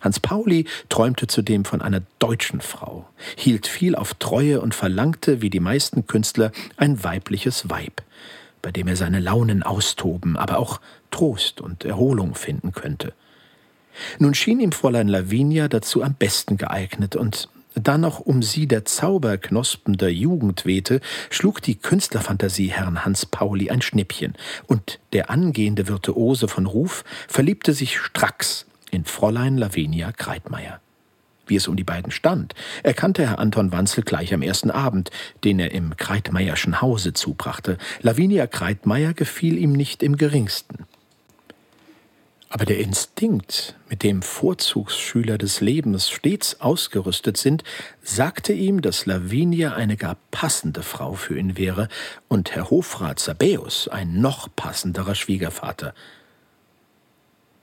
Hans 0.00 0.20
Pauli 0.20 0.66
träumte 0.88 1.26
zudem 1.26 1.64
von 1.64 1.82
einer 1.82 2.02
deutschen 2.18 2.60
Frau, 2.60 3.08
hielt 3.36 3.66
viel 3.66 3.94
auf 3.94 4.14
Treue 4.14 4.60
und 4.60 4.74
verlangte, 4.74 5.42
wie 5.42 5.50
die 5.50 5.60
meisten 5.60 6.06
Künstler, 6.06 6.52
ein 6.76 7.02
weibliches 7.02 7.68
Weib, 7.68 8.02
bei 8.62 8.70
dem 8.70 8.88
er 8.88 8.96
seine 8.96 9.20
Launen 9.20 9.62
austoben, 9.62 10.36
aber 10.36 10.58
auch 10.58 10.80
Trost 11.10 11.60
und 11.60 11.84
Erholung 11.84 12.34
finden 12.34 12.72
könnte. 12.72 13.12
Nun 14.18 14.34
schien 14.34 14.60
ihm 14.60 14.72
Fräulein 14.72 15.08
Lavinia 15.08 15.68
dazu 15.68 16.02
am 16.02 16.14
besten 16.14 16.56
geeignet, 16.56 17.16
und 17.16 17.48
da 17.74 17.98
noch 17.98 18.20
um 18.20 18.42
sie 18.42 18.66
der 18.66 18.84
Zauberknospen 18.84 19.96
der 19.96 20.12
Jugend 20.12 20.64
wehte, 20.64 21.00
schlug 21.30 21.62
die 21.62 21.76
Künstlerfantasie 21.76 22.68
Herrn 22.68 23.04
Hans 23.04 23.26
Pauli 23.26 23.70
ein 23.70 23.82
Schnippchen, 23.82 24.34
und 24.66 25.00
der 25.12 25.30
angehende 25.30 25.88
Virtuose 25.88 26.46
von 26.46 26.66
Ruf 26.66 27.04
verliebte 27.28 27.72
sich 27.72 27.98
stracks 27.98 28.67
in 28.90 29.04
Fräulein 29.04 29.56
Lavinia 29.58 30.12
Kreitmeier. 30.12 30.80
wie 31.46 31.56
es 31.56 31.66
um 31.66 31.76
die 31.76 31.84
beiden 31.84 32.12
stand, 32.12 32.54
erkannte 32.82 33.26
Herr 33.26 33.38
Anton 33.38 33.72
Wanzel 33.72 34.04
gleich 34.04 34.34
am 34.34 34.42
ersten 34.42 34.70
Abend, 34.70 35.10
den 35.44 35.58
er 35.58 35.72
im 35.72 35.96
Kreitmeierschen 35.96 36.82
Hause 36.82 37.14
zubrachte. 37.14 37.78
Lavinia 38.02 38.46
Kreitmeier 38.46 39.14
gefiel 39.14 39.56
ihm 39.56 39.72
nicht 39.72 40.02
im 40.02 40.18
geringsten. 40.18 40.84
Aber 42.50 42.64
der 42.64 42.78
Instinkt, 42.78 43.76
mit 43.90 44.02
dem 44.02 44.22
Vorzugsschüler 44.22 45.36
des 45.36 45.60
Lebens 45.60 46.08
stets 46.08 46.62
ausgerüstet 46.62 47.36
sind, 47.36 47.62
sagte 48.02 48.54
ihm, 48.54 48.80
dass 48.80 49.04
Lavinia 49.04 49.74
eine 49.74 49.98
gar 49.98 50.16
passende 50.30 50.82
Frau 50.82 51.12
für 51.12 51.38
ihn 51.38 51.58
wäre 51.58 51.88
und 52.26 52.52
Herr 52.52 52.70
Hofrat 52.70 53.20
Sabäus 53.20 53.88
ein 53.88 54.22
noch 54.22 54.48
passenderer 54.56 55.14
Schwiegervater. 55.14 55.92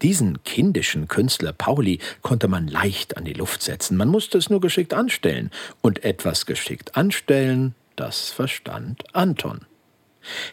Diesen 0.01 0.43
kindischen 0.43 1.07
Künstler 1.07 1.53
Pauli 1.53 1.99
konnte 2.21 2.47
man 2.47 2.67
leicht 2.67 3.17
an 3.17 3.25
die 3.25 3.33
Luft 3.33 3.61
setzen, 3.61 3.97
man 3.97 4.09
musste 4.09 4.37
es 4.37 4.49
nur 4.49 4.61
geschickt 4.61 4.93
anstellen, 4.93 5.51
und 5.81 6.03
etwas 6.03 6.45
geschickt 6.45 6.97
anstellen, 6.97 7.75
das 7.95 8.29
verstand 8.29 9.03
Anton. 9.15 9.61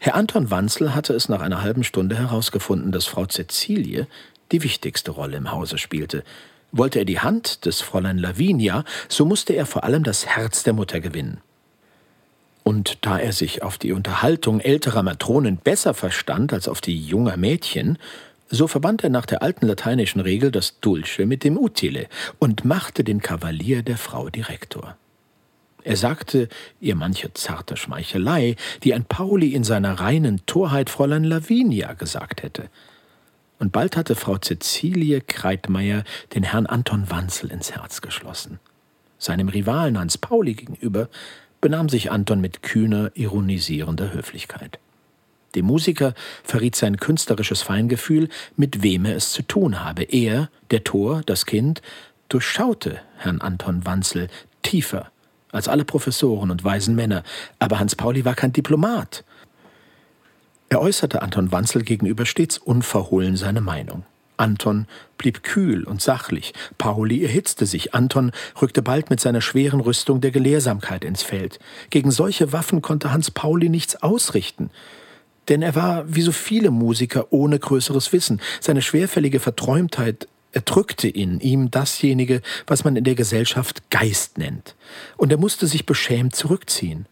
Herr 0.01 0.15
Anton 0.15 0.51
Wanzel 0.51 0.95
hatte 0.95 1.15
es 1.15 1.29
nach 1.29 1.41
einer 1.41 1.63
halben 1.63 1.83
Stunde 1.83 2.17
herausgefunden, 2.17 2.93
dass 2.93 3.07
Frau 3.07 3.27
Cäcilie 3.27 4.07
die 4.53 4.63
wichtigste 4.63 5.11
Rolle 5.11 5.39
im 5.39 5.51
Hause 5.51 5.79
spielte. 5.79 6.25
Wollte 6.71 7.01
er 7.01 7.05
die 7.05 7.21
Hand 7.21 7.65
des 7.65 7.81
Fräulein 7.81 8.19
Lavinia, 8.19 8.85
so 9.09 9.25
musste 9.25 9.55
er 9.55 9.67
vor 9.67 9.85
allem 9.85 10.05
das 10.05 10.27
Herz 10.27 10.63
der 10.63 10.73
Mutter 10.73 11.01
gewinnen. 11.01 11.41
Und 12.65 13.05
da 13.05 13.19
er 13.19 13.33
sich 13.33 13.63
auf 13.63 13.77
die 13.77 13.93
Unterhaltung 13.93 14.61
älterer 14.61 15.03
Matronen 15.03 15.57
besser 15.57 15.95
verstand 15.95 16.53
als 16.53 16.69
auf 16.69 16.81
die 16.81 16.97
junger 16.97 17.37
Mädchen, 17.37 17.99
so 18.53 18.69
verband 18.69 19.03
er 19.03 19.11
nach 19.11 19.25
der 19.25 19.43
alten 19.43 19.67
lateinischen 19.67 20.21
Regel 20.21 20.51
das 20.51 20.79
Dulce 20.81 21.25
mit 21.25 21.43
dem 21.43 21.57
Utile 21.57 22.07
und 22.39 22.67
machte 22.67 23.03
den 23.03 23.23
Kavalier 23.23 23.83
der 23.83 23.97
Frau 23.97 24.29
Direktor. 24.29 24.97
Er 25.85 25.97
sagte 25.97 26.49
ihr 26.79 26.95
manche 26.95 27.33
zarte 27.33 27.77
Schmeichelei, 27.79 28.57
die 28.85 28.93
ein 28.93 29.07
Pauli 29.07 29.55
in 29.55 29.65
seiner 29.65 29.99
reinen 29.99 30.45
Torheit 30.45 30.91
Fräulein 30.91 31.25
Lavinia 31.25 31.95
gesagt 31.95 32.43
hätte. 32.43 32.69
Und 33.59 33.73
bald 33.73 33.97
hatte 33.97 34.15
Frau 34.15 34.37
Cäcilie 34.37 35.23
Kreitmeier 35.23 36.05
den 36.35 36.43
Herrn 36.43 36.67
Anton 36.67 37.11
Wanzel 37.11 37.51
ins 37.51 37.73
Herz 37.73 38.03
geschlossen. 38.03 38.61
Seinem 39.19 39.49
Rivalen 39.49 39.99
Hans 39.99 40.19
Pauli 40.19 40.55
gegenüber 40.55 41.09
benahm 41.63 41.89
sich 41.89 42.11
Anton 42.13 42.41
mit 42.41 42.63
kühner, 42.63 43.13
ironisierender 43.15 44.13
Höflichkeit. 44.13 44.79
Dem 45.55 45.67
Musiker 45.67 46.15
verriet 46.43 46.77
sein 46.77 46.97
künstlerisches 46.97 47.63
Feingefühl, 47.63 48.29
mit 48.57 48.83
wem 48.83 49.05
er 49.05 49.17
es 49.17 49.31
zu 49.31 49.43
tun 49.43 49.85
habe. 49.85 50.03
Er, 50.05 50.51
der 50.71 50.85
Tor, 50.85 51.23
das 51.27 51.47
Kind, 51.47 51.83
durchschaute 52.29 53.01
Herrn 53.19 53.41
Anton 53.41 53.85
Wanzel 53.85 54.29
tiefer 54.63 55.11
als 55.53 55.69
alle 55.69 55.85
Professoren 55.85 56.51
und 56.51 56.65
weisen 56.65 56.95
Männer, 56.95 57.23
aber 57.59 57.79
Hans 57.79 57.95
Pauli 57.95 58.25
war 58.25 58.35
kein 58.35 58.53
Diplomat. 58.55 59.23
Er 60.71 60.81
äußerte 60.81 61.21
Anton 61.21 61.53
Wanzel 61.53 61.83
gegenüber 61.83 62.25
stets 62.25 62.57
unverhohlen 62.57 63.37
seine 63.37 63.61
Meinung. 63.61 64.05
Anton 64.39 64.87
blieb 65.19 65.43
kühl 65.43 65.85
und 65.85 66.01
sachlich, 66.01 66.55
Pauli 66.79 67.23
erhitzte 67.23 67.67
sich, 67.67 67.95
Anton 67.95 68.33
rückte 68.61 68.81
bald 68.81 69.11
mit 69.11 69.21
seiner 69.21 69.43
schweren 69.43 69.81
Rüstung 69.81 70.23
der 70.23 70.31
Gelehrsamkeit 70.31 71.05
ins 71.05 71.23
Feld. 71.23 71.59
Gegen 71.91 72.11
solche 72.11 72.53
Waffen 72.53 72.81
konnte 72.81 73.13
Hans 73.13 73.31
Pauli 73.31 73.69
nichts 73.69 74.03
ausrichten. 74.03 74.71
Denn 75.49 75.63
er 75.63 75.75
war, 75.75 76.05
wie 76.15 76.23
so 76.23 76.33
viele 76.33 76.71
Musiker, 76.71 77.33
ohne 77.33 77.59
größeres 77.59 78.13
Wissen. 78.13 78.41
Seine 78.61 78.83
schwerfällige 78.83 79.41
Verträumtheit 79.41 80.29
erdrückte 80.53 81.09
in 81.09 81.41
ihm 81.41 81.71
dasjenige, 81.71 82.43
was 82.67 82.85
man 82.85 82.97
in 82.97 83.05
der 83.05 83.15
Gesellschaft 83.15 83.91
Geist 83.91 84.39
nennt. 84.39 84.77
Und 85.17 85.33
er 85.33 85.39
musste 85.39 85.67
sich 85.67 85.87
beschämt 85.87 86.37
zurückziehen. 86.37 87.07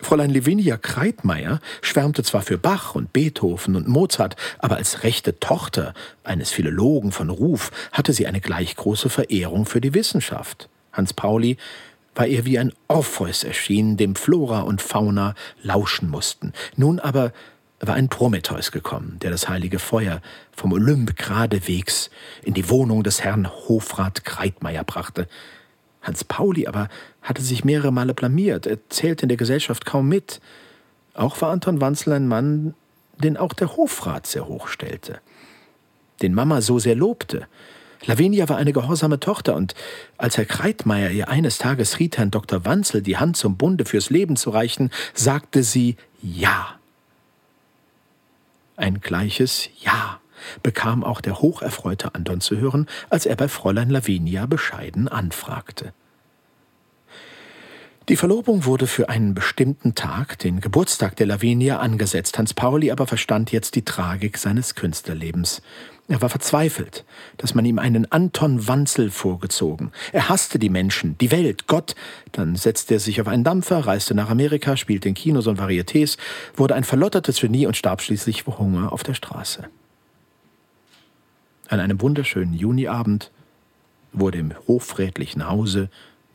Fräulein 0.00 0.34
Lavinia 0.34 0.76
Kreitmeier 0.76 1.60
schwärmte 1.80 2.24
zwar 2.24 2.42
für 2.42 2.58
Bach 2.58 2.96
und 2.96 3.12
Beethoven 3.12 3.76
und 3.76 3.86
Mozart, 3.86 4.34
aber 4.58 4.76
als 4.76 5.04
rechte 5.04 5.38
Tochter 5.38 5.94
eines 6.24 6.50
Philologen 6.50 7.12
von 7.12 7.30
Ruf 7.30 7.70
hatte 7.92 8.12
sie 8.12 8.26
eine 8.26 8.40
gleich 8.40 8.74
große 8.74 9.10
Verehrung 9.10 9.64
für 9.64 9.80
die 9.80 9.94
Wissenschaft. 9.94 10.68
Hans 10.92 11.12
Pauli 11.12 11.56
war 12.14 12.26
ihr 12.26 12.44
wie 12.44 12.58
ein 12.58 12.72
Orpheus 12.88 13.44
erschienen, 13.44 13.96
dem 13.96 14.14
Flora 14.14 14.60
und 14.60 14.82
Fauna 14.82 15.34
lauschen 15.62 16.10
mussten. 16.10 16.52
Nun 16.76 16.98
aber 16.98 17.32
war 17.80 17.94
ein 17.94 18.08
Prometheus 18.08 18.70
gekommen, 18.70 19.18
der 19.22 19.30
das 19.30 19.48
heilige 19.48 19.78
Feuer 19.78 20.20
vom 20.52 20.72
Olymp 20.72 21.16
geradewegs 21.16 22.10
in 22.42 22.54
die 22.54 22.68
Wohnung 22.68 23.02
des 23.02 23.24
Herrn 23.24 23.48
Hofrat 23.50 24.24
Kreitmeier 24.24 24.84
brachte. 24.84 25.26
Hans 26.00 26.22
Pauli 26.22 26.66
aber 26.66 26.88
hatte 27.22 27.42
sich 27.42 27.64
mehrere 27.64 27.92
Male 27.92 28.14
blamiert, 28.14 28.66
er 28.66 28.78
zählte 28.88 29.24
in 29.24 29.28
der 29.28 29.36
Gesellschaft 29.36 29.84
kaum 29.84 30.08
mit. 30.08 30.40
Auch 31.14 31.40
war 31.40 31.50
Anton 31.50 31.80
Wanzel 31.80 32.12
ein 32.12 32.28
Mann, 32.28 32.74
den 33.18 33.36
auch 33.36 33.52
der 33.52 33.76
Hofrat 33.76 34.26
sehr 34.26 34.46
hoch 34.46 34.68
stellte, 34.68 35.20
den 36.22 36.34
Mama 36.34 36.60
so 36.60 36.78
sehr 36.78 36.94
lobte. 36.94 37.46
Lavinia 38.04 38.48
war 38.48 38.56
eine 38.56 38.72
gehorsame 38.72 39.20
Tochter, 39.20 39.54
und 39.54 39.74
als 40.16 40.36
Herr 40.36 40.44
Kreitmeier 40.44 41.10
ihr 41.10 41.28
eines 41.28 41.58
Tages 41.58 41.98
riet, 41.98 42.18
Herrn 42.18 42.30
Dr. 42.30 42.64
Wanzel 42.64 43.02
die 43.02 43.16
Hand 43.16 43.36
zum 43.36 43.56
Bunde 43.56 43.84
fürs 43.84 44.10
Leben 44.10 44.36
zu 44.36 44.50
reichen, 44.50 44.90
sagte 45.14 45.62
sie 45.62 45.96
Ja. 46.20 46.78
Ein 48.76 49.00
gleiches 49.00 49.68
Ja 49.80 50.20
bekam 50.62 51.04
auch 51.04 51.20
der 51.20 51.40
hocherfreute 51.40 52.14
Anton 52.14 52.40
zu 52.40 52.56
hören, 52.56 52.86
als 53.10 53.26
er 53.26 53.36
bei 53.36 53.48
Fräulein 53.48 53.90
Lavinia 53.90 54.46
bescheiden 54.46 55.08
anfragte. 55.08 55.92
Die 58.08 58.16
Verlobung 58.16 58.64
wurde 58.64 58.88
für 58.88 59.08
einen 59.08 59.32
bestimmten 59.32 59.94
Tag, 59.94 60.36
den 60.40 60.60
Geburtstag 60.60 61.14
der 61.14 61.26
Lavinia, 61.26 61.78
angesetzt. 61.78 62.36
Hans 62.36 62.52
Pauli 62.52 62.90
aber 62.90 63.06
verstand 63.06 63.52
jetzt 63.52 63.76
die 63.76 63.84
Tragik 63.84 64.38
seines 64.38 64.74
Künstlerlebens. 64.74 65.62
Er 66.08 66.20
war 66.20 66.28
verzweifelt, 66.28 67.04
dass 67.36 67.54
man 67.54 67.64
ihm 67.64 67.78
einen 67.78 68.10
Anton 68.10 68.66
Wanzel 68.66 69.10
vorgezogen. 69.10 69.92
Er 70.12 70.28
hasste 70.28 70.58
die 70.58 70.68
Menschen, 70.68 71.16
die 71.18 71.30
Welt, 71.30 71.68
Gott. 71.68 71.94
Dann 72.32 72.56
setzte 72.56 72.94
er 72.94 73.00
sich 73.00 73.20
auf 73.20 73.28
einen 73.28 73.44
Dampfer, 73.44 73.78
reiste 73.86 74.16
nach 74.16 74.30
Amerika, 74.30 74.76
spielte 74.76 75.08
in 75.08 75.14
Kinos 75.14 75.46
und 75.46 75.60
Varietés, 75.60 76.18
wurde 76.56 76.74
ein 76.74 76.84
verlottertes 76.84 77.40
Genie 77.40 77.66
und 77.66 77.76
starb 77.76 78.02
schließlich 78.02 78.42
vor 78.42 78.58
Hunger 78.58 78.92
auf 78.92 79.04
der 79.04 79.14
Straße. 79.14 79.68
An 81.68 81.78
einem 81.78 82.00
wunderschönen 82.00 82.52
Juniabend 82.52 83.30
wurde 84.12 84.38
im 84.38 84.52
hochfrätlichen 84.66 85.48
Hause 85.48 85.88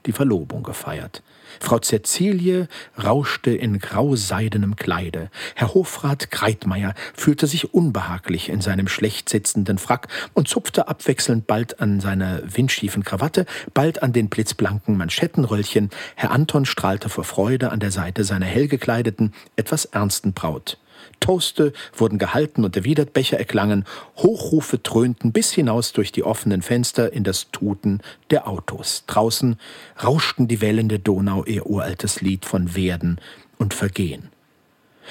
die 0.08 0.14
Verlobung 0.14 0.64
gefeiert. 0.64 1.22
Frau 1.60 1.80
Cäcilie 1.80 2.68
rauschte 3.02 3.52
in 3.52 3.80
grauseidenem 3.80 4.76
Kleide. 4.76 5.30
Herr 5.56 5.74
Hofrat 5.74 6.32
Kreitmeier 6.32 6.94
fühlte 7.14 7.48
sich 7.48 7.74
unbehaglich 7.74 8.50
in 8.50 8.62
seinem 8.62 8.88
schlecht 8.88 9.30
sitzenden 9.30 9.78
Frack 9.78 10.08
und 10.34 10.48
zupfte 10.48 10.88
abwechselnd 10.88 11.48
bald 11.48 11.80
an 11.80 12.00
seiner 12.00 12.42
windschiefen 12.44 13.04
Krawatte, 13.04 13.46
bald 13.74 14.04
an 14.04 14.14
den 14.14 14.30
blitzblanken 14.30 14.98
Manschettenröllchen. 14.98 15.90
Herr 16.16 16.32
Anton 16.32 16.66
strahlte 16.66 17.10
vor 17.10 17.24
Freude 17.24 17.72
an 17.72 17.80
der 17.80 17.92
Seite 17.92 18.24
seiner 18.24 18.46
hellgekleideten, 18.46 19.34
etwas 19.56 19.86
ernsten 19.86 20.34
Braut. 20.34 20.78
Toaste 21.20 21.74
wurden 21.94 22.18
gehalten 22.18 22.64
und 22.64 22.76
erwidert, 22.76 23.14
Becher 23.14 23.38
erklangen, 23.38 23.86
Hochrufe 24.18 24.78
dröhnten 24.78 25.32
bis 25.32 25.52
hinaus 25.52 25.94
durch 25.94 26.12
die 26.12 26.24
offenen 26.24 26.62
Fenster 26.62 27.12
in 27.12 27.24
das 27.24 27.52
Tuten 27.52 28.02
der 28.30 28.48
Autos. 28.48 29.04
Draußen 29.08 29.58
rauschten 30.04 30.48
die 30.48 30.62
Wellen 30.62 30.90
der 30.90 31.00
Donau 31.00 31.44
ihr 31.46 31.66
uraltes 31.66 32.22
Lied 32.22 32.46
von 32.46 32.76
Werden 32.76 33.20
und 33.58 33.74
Vergehen. 33.74 34.30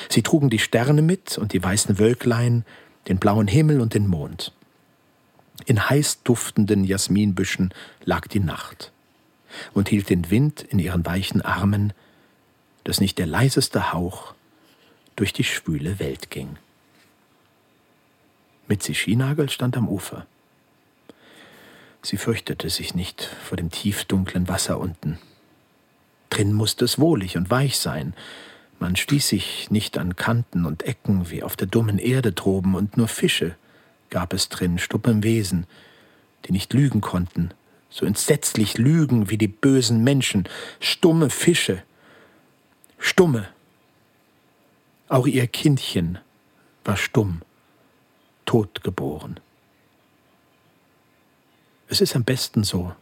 Sie 0.08 0.22
trugen 0.22 0.50
die 0.50 0.58
Sterne 0.58 1.02
mit 1.02 1.38
und 1.38 1.52
die 1.52 1.62
weißen 1.62 1.98
Wölklein, 1.98 2.64
den 3.08 3.18
blauen 3.18 3.46
Himmel 3.46 3.80
und 3.80 3.94
den 3.94 4.06
Mond. 4.06 4.52
In 5.64 5.88
heiß 5.88 6.22
duftenden 6.22 6.84
Jasminbüschen 6.84 7.72
lag 8.04 8.26
die 8.28 8.40
Nacht 8.40 8.92
und 9.72 9.88
hielt 9.88 10.10
den 10.10 10.30
Wind 10.30 10.62
in 10.62 10.78
ihren 10.78 11.06
weichen 11.06 11.40
Armen, 11.40 11.92
dass 12.84 13.00
nicht 13.00 13.18
der 13.18 13.26
leiseste 13.26 13.92
Hauch 13.92 14.35
durch 15.16 15.32
die 15.32 15.44
schwüle 15.44 15.98
Welt 15.98 16.30
ging. 16.30 16.56
Mitzi 18.68 18.94
Schienagel 18.94 19.48
stand 19.48 19.76
am 19.76 19.88
Ufer. 19.88 20.26
Sie 22.02 22.16
fürchtete 22.16 22.70
sich 22.70 22.94
nicht 22.94 23.22
vor 23.22 23.56
dem 23.56 23.70
tiefdunklen 23.70 24.48
Wasser 24.48 24.78
unten. 24.78 25.18
Drin 26.30 26.52
musste 26.52 26.84
es 26.84 26.98
wohlig 26.98 27.36
und 27.36 27.50
weich 27.50 27.78
sein. 27.78 28.14
Man 28.78 28.94
stieß 28.94 29.28
sich 29.28 29.70
nicht 29.70 29.98
an 29.98 30.16
Kanten 30.16 30.66
und 30.66 30.82
Ecken 30.82 31.30
wie 31.30 31.42
auf 31.42 31.56
der 31.56 31.66
dummen 31.66 31.98
Erde 31.98 32.32
droben, 32.32 32.74
und 32.74 32.96
nur 32.96 33.08
Fische 33.08 33.56
gab 34.10 34.32
es 34.32 34.48
drin, 34.48 34.78
stuppem 34.78 35.22
Wesen, 35.22 35.66
die 36.44 36.52
nicht 36.52 36.74
lügen 36.74 37.00
konnten, 37.00 37.50
so 37.88 38.04
entsetzlich 38.04 38.76
lügen 38.76 39.30
wie 39.30 39.38
die 39.38 39.48
bösen 39.48 40.04
Menschen, 40.04 40.48
stumme 40.78 41.30
Fische, 41.30 41.82
stumme, 42.98 43.48
auch 45.08 45.26
ihr 45.26 45.46
Kindchen 45.46 46.18
war 46.84 46.96
stumm, 46.96 47.42
totgeboren. 48.44 49.40
Es 51.88 52.00
ist 52.00 52.16
am 52.16 52.24
besten 52.24 52.64
so, 52.64 52.94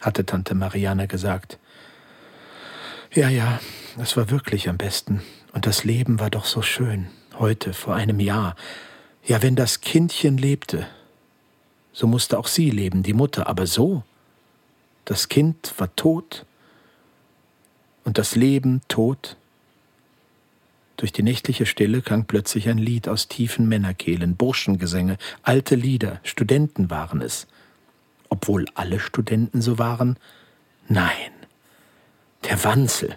hatte 0.00 0.24
Tante 0.24 0.54
Marianne 0.54 1.08
gesagt. 1.08 1.58
Ja, 3.12 3.28
ja, 3.28 3.60
es 4.00 4.16
war 4.16 4.30
wirklich 4.30 4.68
am 4.68 4.76
besten. 4.76 5.22
Und 5.52 5.66
das 5.66 5.82
Leben 5.84 6.20
war 6.20 6.30
doch 6.30 6.44
so 6.44 6.62
schön. 6.62 7.08
Heute, 7.38 7.72
vor 7.72 7.94
einem 7.94 8.20
Jahr. 8.20 8.54
Ja, 9.24 9.42
wenn 9.42 9.56
das 9.56 9.80
Kindchen 9.80 10.38
lebte, 10.38 10.86
so 11.92 12.06
musste 12.06 12.38
auch 12.38 12.46
sie 12.46 12.70
leben, 12.70 13.02
die 13.02 13.12
Mutter. 13.12 13.48
Aber 13.48 13.66
so? 13.66 14.04
Das 15.04 15.28
Kind 15.28 15.74
war 15.78 15.94
tot 15.96 16.46
und 18.04 18.18
das 18.18 18.36
Leben 18.36 18.82
tot. 18.86 19.36
Durch 21.00 21.12
die 21.12 21.22
nächtliche 21.22 21.64
Stille 21.64 22.02
klang 22.02 22.26
plötzlich 22.26 22.68
ein 22.68 22.76
Lied 22.76 23.08
aus 23.08 23.26
tiefen 23.26 23.66
Männerkehlen, 23.66 24.36
Burschengesänge, 24.36 25.16
alte 25.42 25.74
Lieder, 25.74 26.20
Studenten 26.24 26.90
waren 26.90 27.22
es. 27.22 27.46
Obwohl 28.28 28.66
alle 28.74 29.00
Studenten 29.00 29.62
so 29.62 29.78
waren? 29.78 30.18
Nein, 30.88 31.32
der 32.44 32.62
Wanzel. 32.64 33.16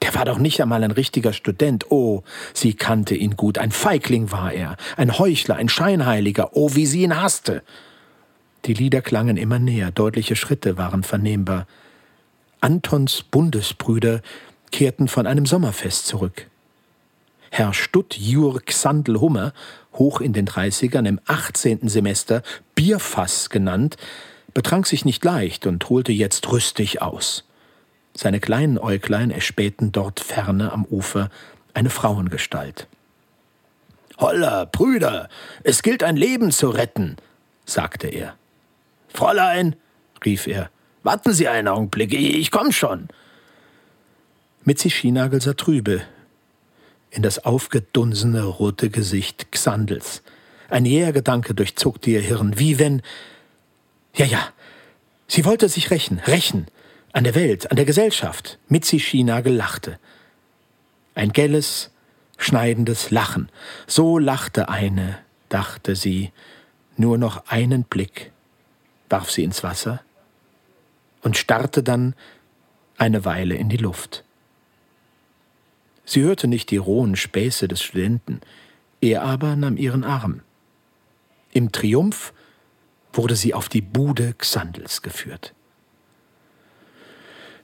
Der 0.00 0.14
war 0.14 0.24
doch 0.24 0.38
nicht 0.38 0.62
einmal 0.62 0.82
ein 0.82 0.90
richtiger 0.90 1.34
Student. 1.34 1.90
Oh, 1.90 2.22
sie 2.54 2.72
kannte 2.72 3.14
ihn 3.14 3.36
gut. 3.36 3.58
Ein 3.58 3.70
Feigling 3.70 4.32
war 4.32 4.54
er, 4.54 4.78
ein 4.96 5.18
Heuchler, 5.18 5.56
ein 5.56 5.68
Scheinheiliger. 5.68 6.56
Oh, 6.56 6.74
wie 6.74 6.86
sie 6.86 7.02
ihn 7.02 7.20
hasste. 7.20 7.62
Die 8.64 8.72
Lieder 8.72 9.02
klangen 9.02 9.36
immer 9.36 9.58
näher, 9.58 9.90
deutliche 9.90 10.36
Schritte 10.36 10.78
waren 10.78 11.02
vernehmbar. 11.02 11.66
Antons 12.62 13.24
Bundesbrüder 13.24 14.22
kehrten 14.70 15.06
von 15.08 15.26
einem 15.26 15.44
Sommerfest 15.44 16.06
zurück. 16.06 16.46
Herr 17.50 17.74
Stutt 17.74 18.16
Jur 18.16 18.60
Xandl 18.64 19.20
Hummer, 19.20 19.52
hoch 19.94 20.20
in 20.20 20.32
den 20.32 20.46
Dreißigern 20.46 21.06
im 21.06 21.20
achtzehnten 21.26 21.88
Semester, 21.88 22.42
Bierfass 22.74 23.50
genannt, 23.50 23.96
betrank 24.54 24.86
sich 24.86 25.04
nicht 25.04 25.24
leicht 25.24 25.66
und 25.66 25.88
holte 25.88 26.12
jetzt 26.12 26.50
rüstig 26.50 27.02
aus. 27.02 27.44
Seine 28.14 28.40
kleinen 28.40 28.78
Äuglein 28.78 29.30
erspähten 29.30 29.92
dort 29.92 30.20
ferne 30.20 30.72
am 30.72 30.84
Ufer 30.84 31.30
eine 31.74 31.90
Frauengestalt. 31.90 32.88
Holla, 34.18 34.64
Brüder, 34.64 35.28
es 35.62 35.82
gilt 35.82 36.02
ein 36.02 36.16
Leben 36.16 36.50
zu 36.50 36.70
retten, 36.70 37.16
sagte 37.64 38.08
er. 38.08 38.34
Fräulein, 39.08 39.76
rief 40.24 40.48
er, 40.48 40.70
warten 41.04 41.32
Sie 41.32 41.46
einen 41.46 41.68
Augenblick, 41.68 42.12
ich 42.12 42.50
komm 42.50 42.72
schon. 42.72 43.08
Mitzi 44.64 44.90
Schienagel 44.90 45.40
sah 45.40 45.54
trübe 45.54 46.02
in 47.10 47.22
das 47.22 47.44
aufgedunsene 47.44 48.44
rote 48.44 48.90
Gesicht 48.90 49.50
Xandels. 49.52 50.22
Ein 50.68 50.84
jäher 50.84 51.12
Gedanke 51.12 51.54
durchzuckte 51.54 52.10
ihr 52.10 52.20
Hirn, 52.20 52.58
wie 52.58 52.78
wenn. 52.78 53.02
Ja, 54.14 54.26
ja, 54.26 54.48
sie 55.26 55.44
wollte 55.44 55.68
sich 55.68 55.90
rächen, 55.90 56.18
rächen, 56.26 56.66
an 57.12 57.24
der 57.24 57.34
Welt, 57.34 57.70
an 57.70 57.76
der 57.76 57.86
Gesellschaft. 57.86 58.58
Mitzi 58.68 59.00
Schienagel 59.00 59.54
lachte. 59.54 59.98
Ein 61.14 61.32
gelles, 61.32 61.90
schneidendes 62.36 63.10
Lachen. 63.10 63.50
So 63.86 64.18
lachte 64.18 64.68
eine, 64.68 65.18
dachte 65.48 65.96
sie, 65.96 66.32
nur 66.96 67.16
noch 67.16 67.46
einen 67.46 67.84
Blick, 67.84 68.32
warf 69.08 69.30
sie 69.30 69.44
ins 69.44 69.62
Wasser 69.62 70.02
und 71.22 71.36
starrte 71.36 71.82
dann 71.82 72.14
eine 72.96 73.24
Weile 73.24 73.54
in 73.54 73.68
die 73.68 73.76
Luft. 73.76 74.24
Sie 76.08 76.22
hörte 76.22 76.48
nicht 76.48 76.70
die 76.70 76.78
rohen 76.78 77.16
Späße 77.16 77.68
des 77.68 77.82
Studenten, 77.82 78.40
er 79.02 79.20
aber 79.24 79.56
nahm 79.56 79.76
ihren 79.76 80.04
Arm. 80.04 80.40
Im 81.52 81.70
Triumph 81.70 82.32
wurde 83.12 83.36
sie 83.36 83.52
auf 83.52 83.68
die 83.68 83.82
Bude 83.82 84.32
Xandels 84.38 85.02
geführt. 85.02 85.52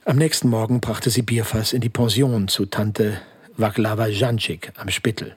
Am 0.05 0.17
nächsten 0.17 0.47
Morgen 0.49 0.79
brachte 0.79 1.09
sie 1.09 1.23
Bierfass 1.23 1.73
in 1.73 1.81
die 1.81 1.89
Pension 1.89 2.47
zu 2.47 2.67
Tante 2.67 3.19
Waglava 3.57 4.05
Janczyk 4.05 4.73
am 4.77 4.89
Spittel. 4.89 5.35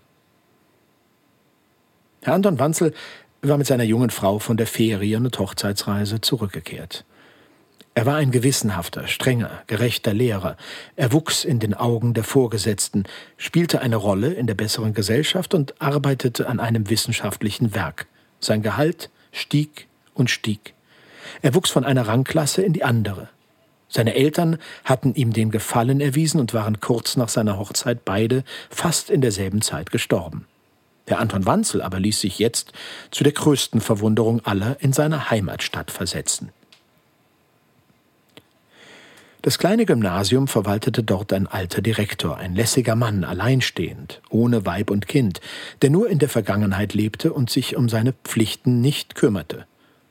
Herr 2.21 2.35
Anton 2.35 2.59
Wanzel 2.59 2.93
war 3.41 3.57
mit 3.57 3.67
seiner 3.67 3.85
jungen 3.85 4.11
Frau 4.11 4.39
von 4.39 4.59
der 4.59 4.67
Ferien- 4.67 5.25
und 5.25 5.39
Hochzeitsreise 5.39 6.21
zurückgekehrt. 6.21 7.07
Er 7.99 8.07
war 8.07 8.15
ein 8.15 8.31
gewissenhafter, 8.31 9.09
strenger, 9.09 9.65
gerechter 9.67 10.15
Lehrer. 10.15 10.57
Er 10.95 11.13
wuchs 11.13 11.45
in 11.45 11.59
den 11.59 11.75
Augen 11.75 12.15
der 12.15 12.23
Vorgesetzten, 12.23 13.03
spielte 13.37 13.81
eine 13.81 13.97
Rolle 13.97 14.35
in 14.35 14.47
der 14.47 14.55
besseren 14.55 14.95
Gesellschaft 14.95 15.53
und 15.53 15.83
arbeitete 15.83 16.49
an 16.49 16.61
einem 16.61 16.91
wissenschaftlichen 16.91 17.75
Werk. 17.75 18.07
Sein 18.39 18.63
Gehalt 18.63 19.11
stieg 19.33 19.89
und 20.15 20.31
stieg. 20.31 20.75
Er 21.43 21.57
wuchs 21.57 21.71
von 21.71 21.85
einer 21.85 22.07
Rangklasse 22.07 22.63
in 22.63 22.73
die 22.73 22.85
andere. 22.85 23.31
Seine 23.89 24.15
Eltern 24.15 24.59
hatten 24.85 25.15
ihm 25.15 25.33
den 25.33 25.51
Gefallen 25.51 26.01
erwiesen 26.01 26.39
und 26.39 26.55
waren 26.55 26.79
kurz 26.79 27.17
nach 27.17 27.29
seiner 27.29 27.59
Hochzeit 27.59 28.05
beide 28.05 28.45
fast 28.71 29.11
in 29.11 29.23
derselben 29.23 29.61
Zeit 29.61 29.91
gestorben. 29.91 30.47
Der 31.09 31.19
Anton 31.19 31.47
Wanzel 31.47 31.83
aber 31.83 31.99
ließ 31.99 32.21
sich 32.21 32.39
jetzt 32.39 32.71
zu 33.11 33.25
der 33.25 33.33
größten 33.33 33.81
Verwunderung 33.81 34.47
aller 34.47 34.77
in 34.79 34.93
seine 34.93 35.31
Heimatstadt 35.31 35.91
versetzen. 35.91 36.53
Das 39.43 39.59
kleine 39.59 39.87
Gymnasium 39.87 40.49
verwaltete 40.49 41.03
dort 41.03 41.33
ein 41.33 41.47
alter 41.47 41.81
Direktor, 41.81 42.39
ein 42.39 42.55
lässiger 42.55 42.97
Mann, 42.97 43.23
alleinstehend, 43.23 44.21
ohne 44.31 44.67
Weib 44.67 44.91
und 44.91 45.07
Kind, 45.07 45.41
der 45.81 45.91
nur 45.91 46.09
in 46.11 46.19
der 46.19 46.29
Vergangenheit 46.29 46.93
lebte 46.93 47.33
und 47.33 47.49
sich 47.49 47.77
um 47.77 47.89
seine 47.89 48.15
Pflichten 48.25 48.81
nicht 48.81 49.15
kümmerte. 49.15 49.67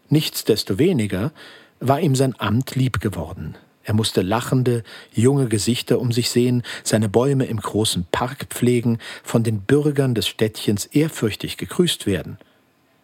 Nichtsdestoweniger 0.10 1.32
war 1.80 2.00
ihm 2.00 2.16
sein 2.16 2.36
Amt 2.40 2.76
lieb 2.76 3.02
geworden, 3.02 3.56
er 3.88 3.94
musste 3.94 4.22
lachende, 4.22 4.84
junge 5.13 5.48
Gesichter 5.48 6.02
um 6.02 6.12
sich 6.12 6.30
sehen, 6.30 6.63
seine 6.84 7.08
Bäume 7.08 7.46
im 7.46 7.62
großen 7.62 8.06
Park 8.12 8.48
pflegen, 8.50 8.98
von 9.24 9.44
den 9.44 9.62
Bürgern 9.62 10.13
des 10.13 10.28
Städtchens 10.28 10.88
ehrfürchtig 10.88 11.56
gegrüßt 11.56 12.06
werden. 12.06 12.38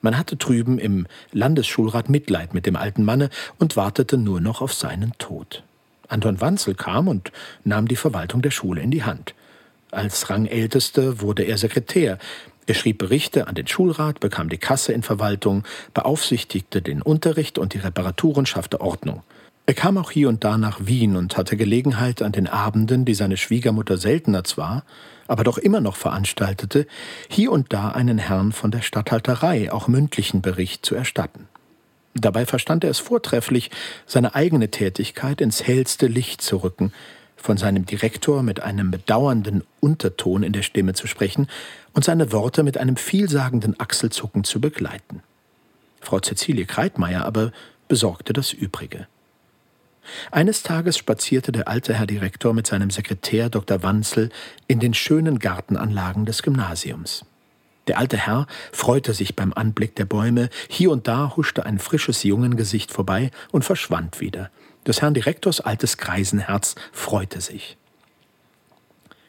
Man 0.02 0.18
hatte 0.18 0.36
drüben 0.36 0.80
im 0.80 1.08
Landesschulrat 1.32 2.10
Mitleid 2.10 2.54
mit 2.54 2.66
dem 2.66 2.76
alten 2.76 3.06
Manne 3.06 3.30
und 3.60 3.78
wartete 3.78 4.18
nur 4.18 4.42
noch 4.42 4.62
auf 4.62 4.74
seinen 4.74 5.14
Tod. 5.20 5.64
Anton 6.13 6.39
Wanzel 6.39 6.76
kam 6.76 7.08
und 7.08 7.32
nahm 7.63 7.88
die 7.88 7.95
Verwaltung 7.95 8.41
der 8.41 8.52
Schule 8.52 8.82
in 8.82 8.91
die 8.91 9.04
Hand. 9.04 9.34
Als 9.91 10.30
Rangältester 10.30 11.21
wurde 11.21 11.43
er 11.43 11.58
Sekretär. 11.58 12.19
Er 12.65 12.73
schrieb 12.76 12.99
Berichte 12.99 13.47
an 13.47 13.56
den 13.56 13.67
Schulrat, 13.67 14.19
bekam 14.19 14.47
die 14.47 14.58
Kasse 14.58 14.93
in 14.93 15.04
Verwaltung, 15.04 15.63
beaufsichtigte 15.93 16.82
den 16.82 17.02
Unterricht 17.02 17.58
und 17.58 17.73
die 17.73 17.80
Reparaturen, 17.80 18.45
schaffte 18.45 18.80
Ordnung. 18.80 19.23
Er 19.65 19.73
kam 19.73 19.97
auch 19.97 20.12
hier 20.12 20.30
und 20.30 20.43
da 20.43 20.58
nach 20.58 20.86
Wien 20.86 21.15
und 21.15 21.38
hatte 21.38 21.58
Gelegenheit, 21.58 22.21
an 22.21 22.32
den 22.32 22.47
Abenden, 22.47 23.06
die 23.06 23.13
seine 23.13 23.38
Schwiegermutter 23.38 23.97
seltener 23.97 24.43
zwar, 24.43 24.84
aber 25.28 25.43
doch 25.43 25.58
immer 25.58 25.80
noch 25.80 25.95
veranstaltete, 25.95 26.86
hier 27.30 27.52
und 27.52 27.71
da 27.71 27.89
einen 27.89 28.17
Herrn 28.17 28.52
von 28.52 28.71
der 28.71 28.82
Statthalterei 28.82 29.71
auch 29.71 29.88
mündlichen 29.88 30.41
Bericht 30.41 30.86
zu 30.86 30.95
erstatten. 30.95 31.47
Dabei 32.15 32.45
verstand 32.45 32.84
er 32.84 32.91
es 32.91 32.99
vortrefflich, 32.99 33.71
seine 34.06 34.36
eigene 34.36 34.69
Tätigkeit 34.69 35.41
ins 35.41 35.63
hellste 35.63 36.08
Licht 36.08 36.41
zu 36.41 36.58
rücken, 36.58 36.93
von 37.36 37.58
seinem 37.58 37.86
Direktor 37.86 38.41
mit 38.43 38.62
einem 38.62 38.91
bedauernden 38.91 39.63
Unterton 39.82 40.43
in 40.43 40.54
der 40.54 40.62
Stimme 40.62 40.93
zu 40.93 41.08
sprechen 41.08 41.47
und 41.93 42.06
seine 42.06 42.32
Worte 42.32 42.63
mit 42.63 42.78
einem 42.78 42.95
vielsagenden 42.95 43.80
Achselzucken 43.80 44.43
zu 44.43 44.62
begleiten. 44.62 45.21
Frau 45.99 46.19
Cäcilie 46.19 46.65
Kreitmeier 46.65 47.26
aber 47.26 47.52
besorgte 47.88 48.32
das 48.32 48.54
Übrige. 48.54 49.08
Eines 50.32 50.63
Tages 50.63 50.97
spazierte 50.97 51.52
der 51.52 51.67
alte 51.67 51.93
Herr 51.93 52.08
Direktor 52.08 52.54
mit 52.54 52.67
seinem 52.67 52.89
Sekretär 52.89 53.49
Dr. 53.49 53.84
Wanzel 53.84 54.30
in 54.67 54.80
den 54.80 54.93
schönen 54.93 55.39
Gartenanlagen 55.39 56.26
des 56.26 56.43
Gymnasiums. 56.43 57.26
Der 57.88 57.98
alte 57.98 58.17
Herr 58.17 58.48
freute 58.72 59.13
sich 59.13 59.36
beim 59.36 59.54
Anblick 59.54 59.96
der 59.96 60.06
Bäume, 60.06 60.50
hier 60.69 60.91
und 60.91 61.08
da 61.08 61.36
huschte 61.36 61.65
ein 61.65 61.80
frisches 61.80 62.24
Jungengesicht 62.24 62.91
vorbei 62.91 63.32
und 63.52 63.65
verschwand 63.65 64.22
wieder. 64.22 64.50
Des 64.88 65.02
Herrn 65.02 65.13
Direktors 65.13 65.60
altes 65.60 65.98
Greisenherz 65.98 66.75
freute 66.92 67.42
sich. 67.42 67.77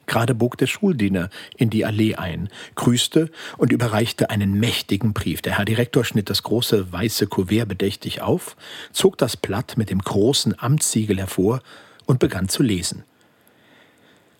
Gerade 0.06 0.34
bog 0.34 0.58
der 0.58 0.66
Schuldiener 0.66 1.30
in 1.56 1.70
die 1.70 1.84
Allee 1.84 2.14
ein, 2.14 2.48
grüßte 2.74 3.30
und 3.56 3.72
überreichte 3.72 4.30
einen 4.30 4.52
mächtigen 4.52 5.14
Brief. 5.14 5.40
Der 5.40 5.56
Herr 5.56 5.64
Direktor 5.64 6.04
schnitt 6.04 6.28
das 6.30 6.42
große 6.42 6.92
weiße 6.92 7.26
Kuvert 7.26 7.68
bedächtig 7.68 8.20
auf, 8.20 8.56
zog 8.92 9.16
das 9.18 9.36
Blatt 9.36 9.76
mit 9.76 9.90
dem 9.90 10.00
großen 10.00 10.58
Amtssiegel 10.58 11.18
hervor 11.18 11.60
und 12.06 12.18
begann 12.18 12.48
zu 12.48 12.62
lesen. 12.62 13.04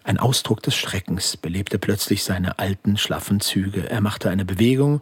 Ein 0.05 0.19
Ausdruck 0.19 0.63
des 0.63 0.77
Schreckens 0.77 1.39
belebte 1.39 1.79
plötzlich 1.79 2.25
seine 2.25 2.59
alten, 2.59 2.99
schlaffen 2.99 3.41
Züge. 3.41 3.89
Er 3.89 4.03
machte 4.03 4.29
eine 4.29 4.45
Bewegung, 4.45 5.01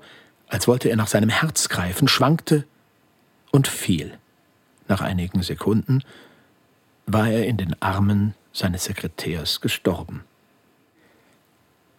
als 0.49 0.69
wollte 0.69 0.89
er 0.89 0.97
nach 0.97 1.09
seinem 1.09 1.29
Herz 1.29 1.69
greifen, 1.69 2.07
schwankte 2.07 2.65
und 3.51 3.67
fiel. 3.67 4.17
Nach 4.87 5.01
einigen 5.01 5.43
Sekunden 5.43 6.05
war 7.07 7.29
er 7.29 7.47
in 7.47 7.57
den 7.57 7.75
Armen 7.83 8.35
seines 8.53 8.85
Sekretärs 8.85 9.61
gestorben. 9.61 10.23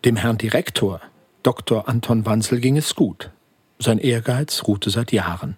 Dem 0.06 0.16
Herrn 0.16 0.38
Direktor, 0.38 1.02
Dr. 1.44 1.90
Anton 1.90 2.26
Wanzel, 2.26 2.62
ging 2.62 2.78
es 2.78 2.96
gut. 2.96 3.32
Sein 3.80 4.00
Ehrgeiz 4.00 4.64
ruhte 4.66 4.90
seit 4.90 5.12
Jahren. 5.12 5.58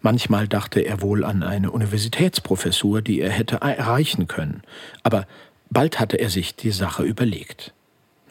Manchmal 0.00 0.46
dachte 0.48 0.80
er 0.80 1.02
wohl 1.02 1.24
an 1.24 1.42
eine 1.42 1.70
Universitätsprofessur, 1.70 3.02
die 3.02 3.20
er 3.20 3.30
hätte 3.30 3.56
erreichen 3.56 4.28
können, 4.28 4.62
aber 5.02 5.26
bald 5.70 6.00
hatte 6.00 6.18
er 6.18 6.30
sich 6.30 6.56
die 6.56 6.70
Sache 6.70 7.02
überlegt. 7.02 7.72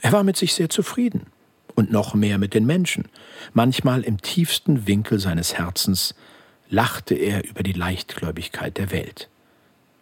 Er 0.02 0.12
war 0.12 0.24
mit 0.24 0.38
sich 0.38 0.54
sehr 0.54 0.70
zufrieden 0.70 1.28
und 1.76 1.92
noch 1.92 2.14
mehr 2.14 2.38
mit 2.38 2.54
den 2.54 2.66
Menschen. 2.66 3.08
Manchmal 3.54 4.04
im 4.04 4.22
tiefsten 4.22 4.88
Winkel 4.88 5.20
seines 5.20 5.56
Herzens 5.58 6.16
lachte 6.70 7.16
er 7.16 7.48
über 7.48 7.64
die 7.64 7.74
Leichtgläubigkeit 7.74 8.78
der 8.78 8.92
Welt. 8.92 9.30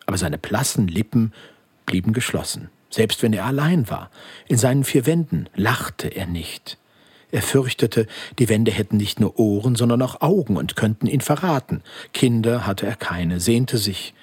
Aber 0.05 0.17
seine 0.17 0.37
blassen 0.37 0.87
Lippen 0.87 1.33
blieben 1.85 2.13
geschlossen. 2.13 2.69
Selbst 2.89 3.23
wenn 3.23 3.33
er 3.33 3.45
allein 3.45 3.89
war, 3.89 4.11
in 4.47 4.57
seinen 4.57 4.83
vier 4.83 5.05
Wänden, 5.05 5.49
lachte 5.55 6.09
er 6.09 6.27
nicht. 6.27 6.77
Er 7.31 7.41
fürchtete, 7.41 8.05
die 8.37 8.47
Wände 8.47 8.71
hätten 8.71 8.97
nicht 8.97 9.19
nur 9.19 9.39
Ohren, 9.39 9.75
sondern 9.75 10.03
auch 10.03 10.21
Augen 10.21 10.55
und 10.55 10.75
könnten 10.75 11.07
ihn 11.07 11.21
verraten. 11.21 11.81
Kinder 12.13 12.67
hatte 12.67 12.85
er 12.85 12.95
keine, 12.95 13.39
sehnte 13.39 13.79
sich 13.79 14.13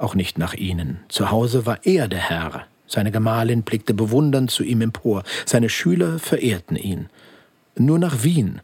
auch 0.00 0.14
nicht 0.14 0.38
nach 0.38 0.54
ihnen. 0.54 1.00
Zu 1.08 1.30
Hause 1.30 1.66
war 1.66 1.78
er 1.84 2.08
der 2.08 2.30
Herr. 2.30 2.66
Seine 2.86 3.12
Gemahlin 3.12 3.62
blickte 3.62 3.94
bewundernd 3.94 4.50
zu 4.50 4.64
ihm 4.64 4.80
empor. 4.80 5.22
Seine 5.46 5.68
Schüler 5.68 6.18
verehrten 6.18 6.76
ihn. 6.76 7.08
Nur 7.76 7.98
nach 7.98 8.24
Wien 8.24 8.60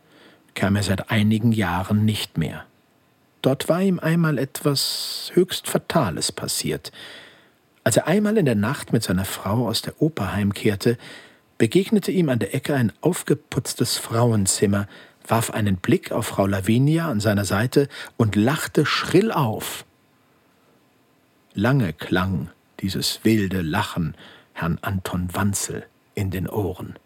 kam 0.54 0.74
er 0.74 0.82
seit 0.82 1.10
einigen 1.10 1.52
Jahren 1.52 2.04
nicht 2.04 2.36
mehr. 2.36 2.64
Dort 3.42 3.68
war 3.68 3.80
ihm 3.80 4.00
einmal 4.00 4.38
etwas 4.38 5.30
höchst 5.34 5.68
Fatales 5.68 6.32
passiert. 6.32 6.90
Als 7.84 7.96
er 7.96 8.08
einmal 8.08 8.36
in 8.36 8.46
der 8.46 8.56
Nacht 8.56 8.92
mit 8.92 9.04
seiner 9.04 9.24
Frau 9.24 9.68
aus 9.68 9.82
der 9.82 10.02
Oper 10.02 10.32
heimkehrte, 10.32 10.98
begegnete 11.56 12.10
ihm 12.10 12.28
an 12.28 12.40
der 12.40 12.52
Ecke 12.54 12.74
ein 12.74 12.92
aufgeputztes 13.00 13.96
Frauenzimmer, 13.98 14.88
warf 15.28 15.52
einen 15.52 15.76
Blick 15.76 16.10
auf 16.10 16.26
Frau 16.26 16.46
Lavinia 16.46 17.08
an 17.08 17.20
seiner 17.20 17.44
Seite 17.44 17.88
und 18.16 18.34
lachte 18.34 18.84
schrill 18.84 19.30
auf. 19.30 19.85
Lange 21.58 21.94
klang 21.94 22.50
dieses 22.80 23.20
wilde 23.22 23.62
Lachen 23.62 24.14
Herrn 24.52 24.78
Anton 24.82 25.30
Wanzel 25.32 25.86
in 26.14 26.30
den 26.30 26.50
Ohren. 26.50 26.98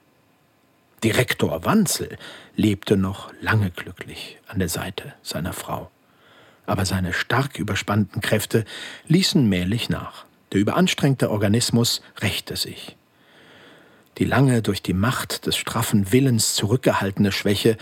Direktor 1.05 1.65
Wanzel 1.65 2.19
lebte 2.57 2.97
noch 2.97 3.33
lange 3.41 3.71
glücklich 3.71 4.39
an 4.49 4.59
der 4.59 4.69
Seite 4.69 5.15
seiner 5.23 5.53
Frau. 5.53 5.89
Aber 6.67 6.85
seine 6.85 7.13
stark 7.13 7.61
überspannten 7.61 8.21
Kräfte 8.23 8.65
ließen 9.07 9.49
mählich 9.49 9.89
nach. 9.89 10.25
Der 10.51 10.59
überanstrengte 10.59 11.31
Organismus 11.31 12.03
rächte 12.21 12.57
sich. 12.57 12.97
Die 14.19 14.25
lange 14.25 14.63
durch 14.63 14.83
die 14.83 14.95
Macht 14.95 15.47
des 15.47 15.57
straffen 15.57 16.11
Willens 16.11 16.57
zurückgehaltene 16.57 17.31
Schwäche 17.31 17.77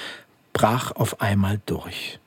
brach 0.53 0.93
auf 0.93 1.23
einmal 1.23 1.63
durch. 1.65 2.19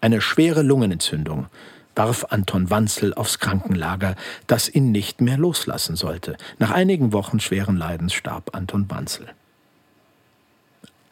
Eine 0.00 0.22
schwere 0.22 0.62
Lungenentzündung 0.62 1.48
warf 1.96 2.26
Anton 2.30 2.70
Wanzel 2.70 3.14
aufs 3.14 3.38
Krankenlager, 3.38 4.16
das 4.46 4.68
ihn 4.68 4.92
nicht 4.92 5.20
mehr 5.20 5.38
loslassen 5.38 5.96
sollte. 5.96 6.36
Nach 6.58 6.70
einigen 6.70 7.12
Wochen 7.12 7.40
schweren 7.40 7.76
Leidens 7.76 8.12
starb 8.12 8.54
Anton 8.54 8.86
Wanzel. 8.88 9.28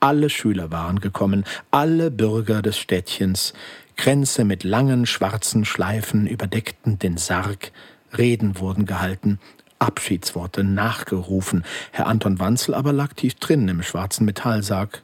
Alle 0.00 0.30
Schüler 0.30 0.70
waren 0.72 1.00
gekommen, 1.00 1.44
alle 1.70 2.10
Bürger 2.10 2.60
des 2.60 2.76
Städtchens, 2.76 3.52
Kränze 3.96 4.44
mit 4.44 4.64
langen 4.64 5.06
schwarzen 5.06 5.64
Schleifen 5.64 6.26
überdeckten 6.26 6.98
den 6.98 7.18
Sarg, 7.18 7.70
Reden 8.16 8.58
wurden 8.58 8.84
gehalten, 8.84 9.38
Abschiedsworte 9.78 10.64
nachgerufen. 10.64 11.64
Herr 11.92 12.06
Anton 12.06 12.38
Wanzel 12.38 12.74
aber 12.74 12.92
lag 12.92 13.12
tief 13.14 13.34
drinnen 13.34 13.68
im 13.68 13.82
schwarzen 13.82 14.24
Metallsarg 14.24 15.02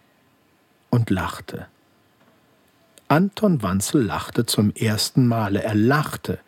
und 0.90 1.10
lachte. 1.10 1.66
Anton 3.08 3.62
Wanzel 3.62 4.04
lachte 4.04 4.44
zum 4.44 4.70
ersten 4.74 5.26
Male. 5.26 5.62
Er 5.62 5.74
lachte 5.74 6.38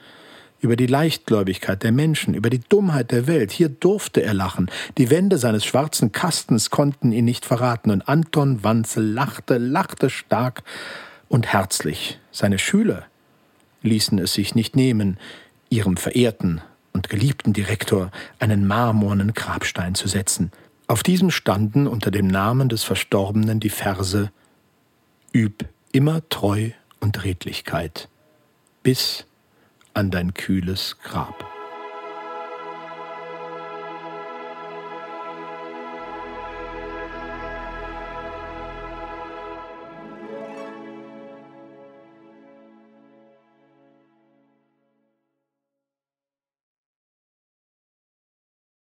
über 0.61 0.77
die 0.77 0.87
Leichtgläubigkeit 0.87 1.83
der 1.83 1.91
Menschen, 1.91 2.35
über 2.35 2.51
die 2.51 2.61
Dummheit 2.61 3.13
der 3.13 3.27
Welt. 3.27 3.51
Hier 3.51 3.71
durfte 3.71 4.23
er 4.23 4.35
lachen. 4.35 4.71
Die 4.99 5.09
Wände 5.09 5.39
seines 5.39 5.65
schwarzen 5.65 6.13
Kastens 6.13 6.69
konnten 6.69 7.13
ihn 7.13 7.25
nicht 7.25 7.47
verraten. 7.47 7.91
Und 7.91 8.07
Anton 8.07 8.63
Wanzel 8.63 9.11
lachte, 9.11 9.57
lachte 9.57 10.11
stark 10.11 10.63
und 11.29 11.47
herzlich. 11.47 12.19
Seine 12.31 12.59
Schüler 12.59 13.07
ließen 13.83 14.19
es 14.19 14.35
sich 14.35 14.55
nicht 14.55 14.77
nehmen, 14.77 15.19
ihrem 15.71 15.97
verehrten 15.97 16.61
und 16.93 17.09
geliebten 17.09 17.55
Direktor 17.55 18.11
einen 18.39 18.67
marmornen 18.67 19.33
Grabstein 19.33 19.95
zu 19.95 20.09
setzen. 20.09 20.53
Auf 20.89 21.03
diesem 21.03 21.31
standen 21.31 21.87
unter 21.87 22.11
dem 22.11 22.27
Namen 22.27 22.69
des 22.69 22.83
Verstorbenen 22.83 23.61
die 23.61 23.71
Verse 23.71 24.31
Üb 25.33 25.65
immer 25.93 26.29
Treu 26.29 26.71
und 27.01 27.25
Redlichkeit 27.25 28.09
bis 28.83 29.27
an 29.95 30.11
dein 30.11 30.35
kühles 30.35 30.99
Grab. 31.03 31.50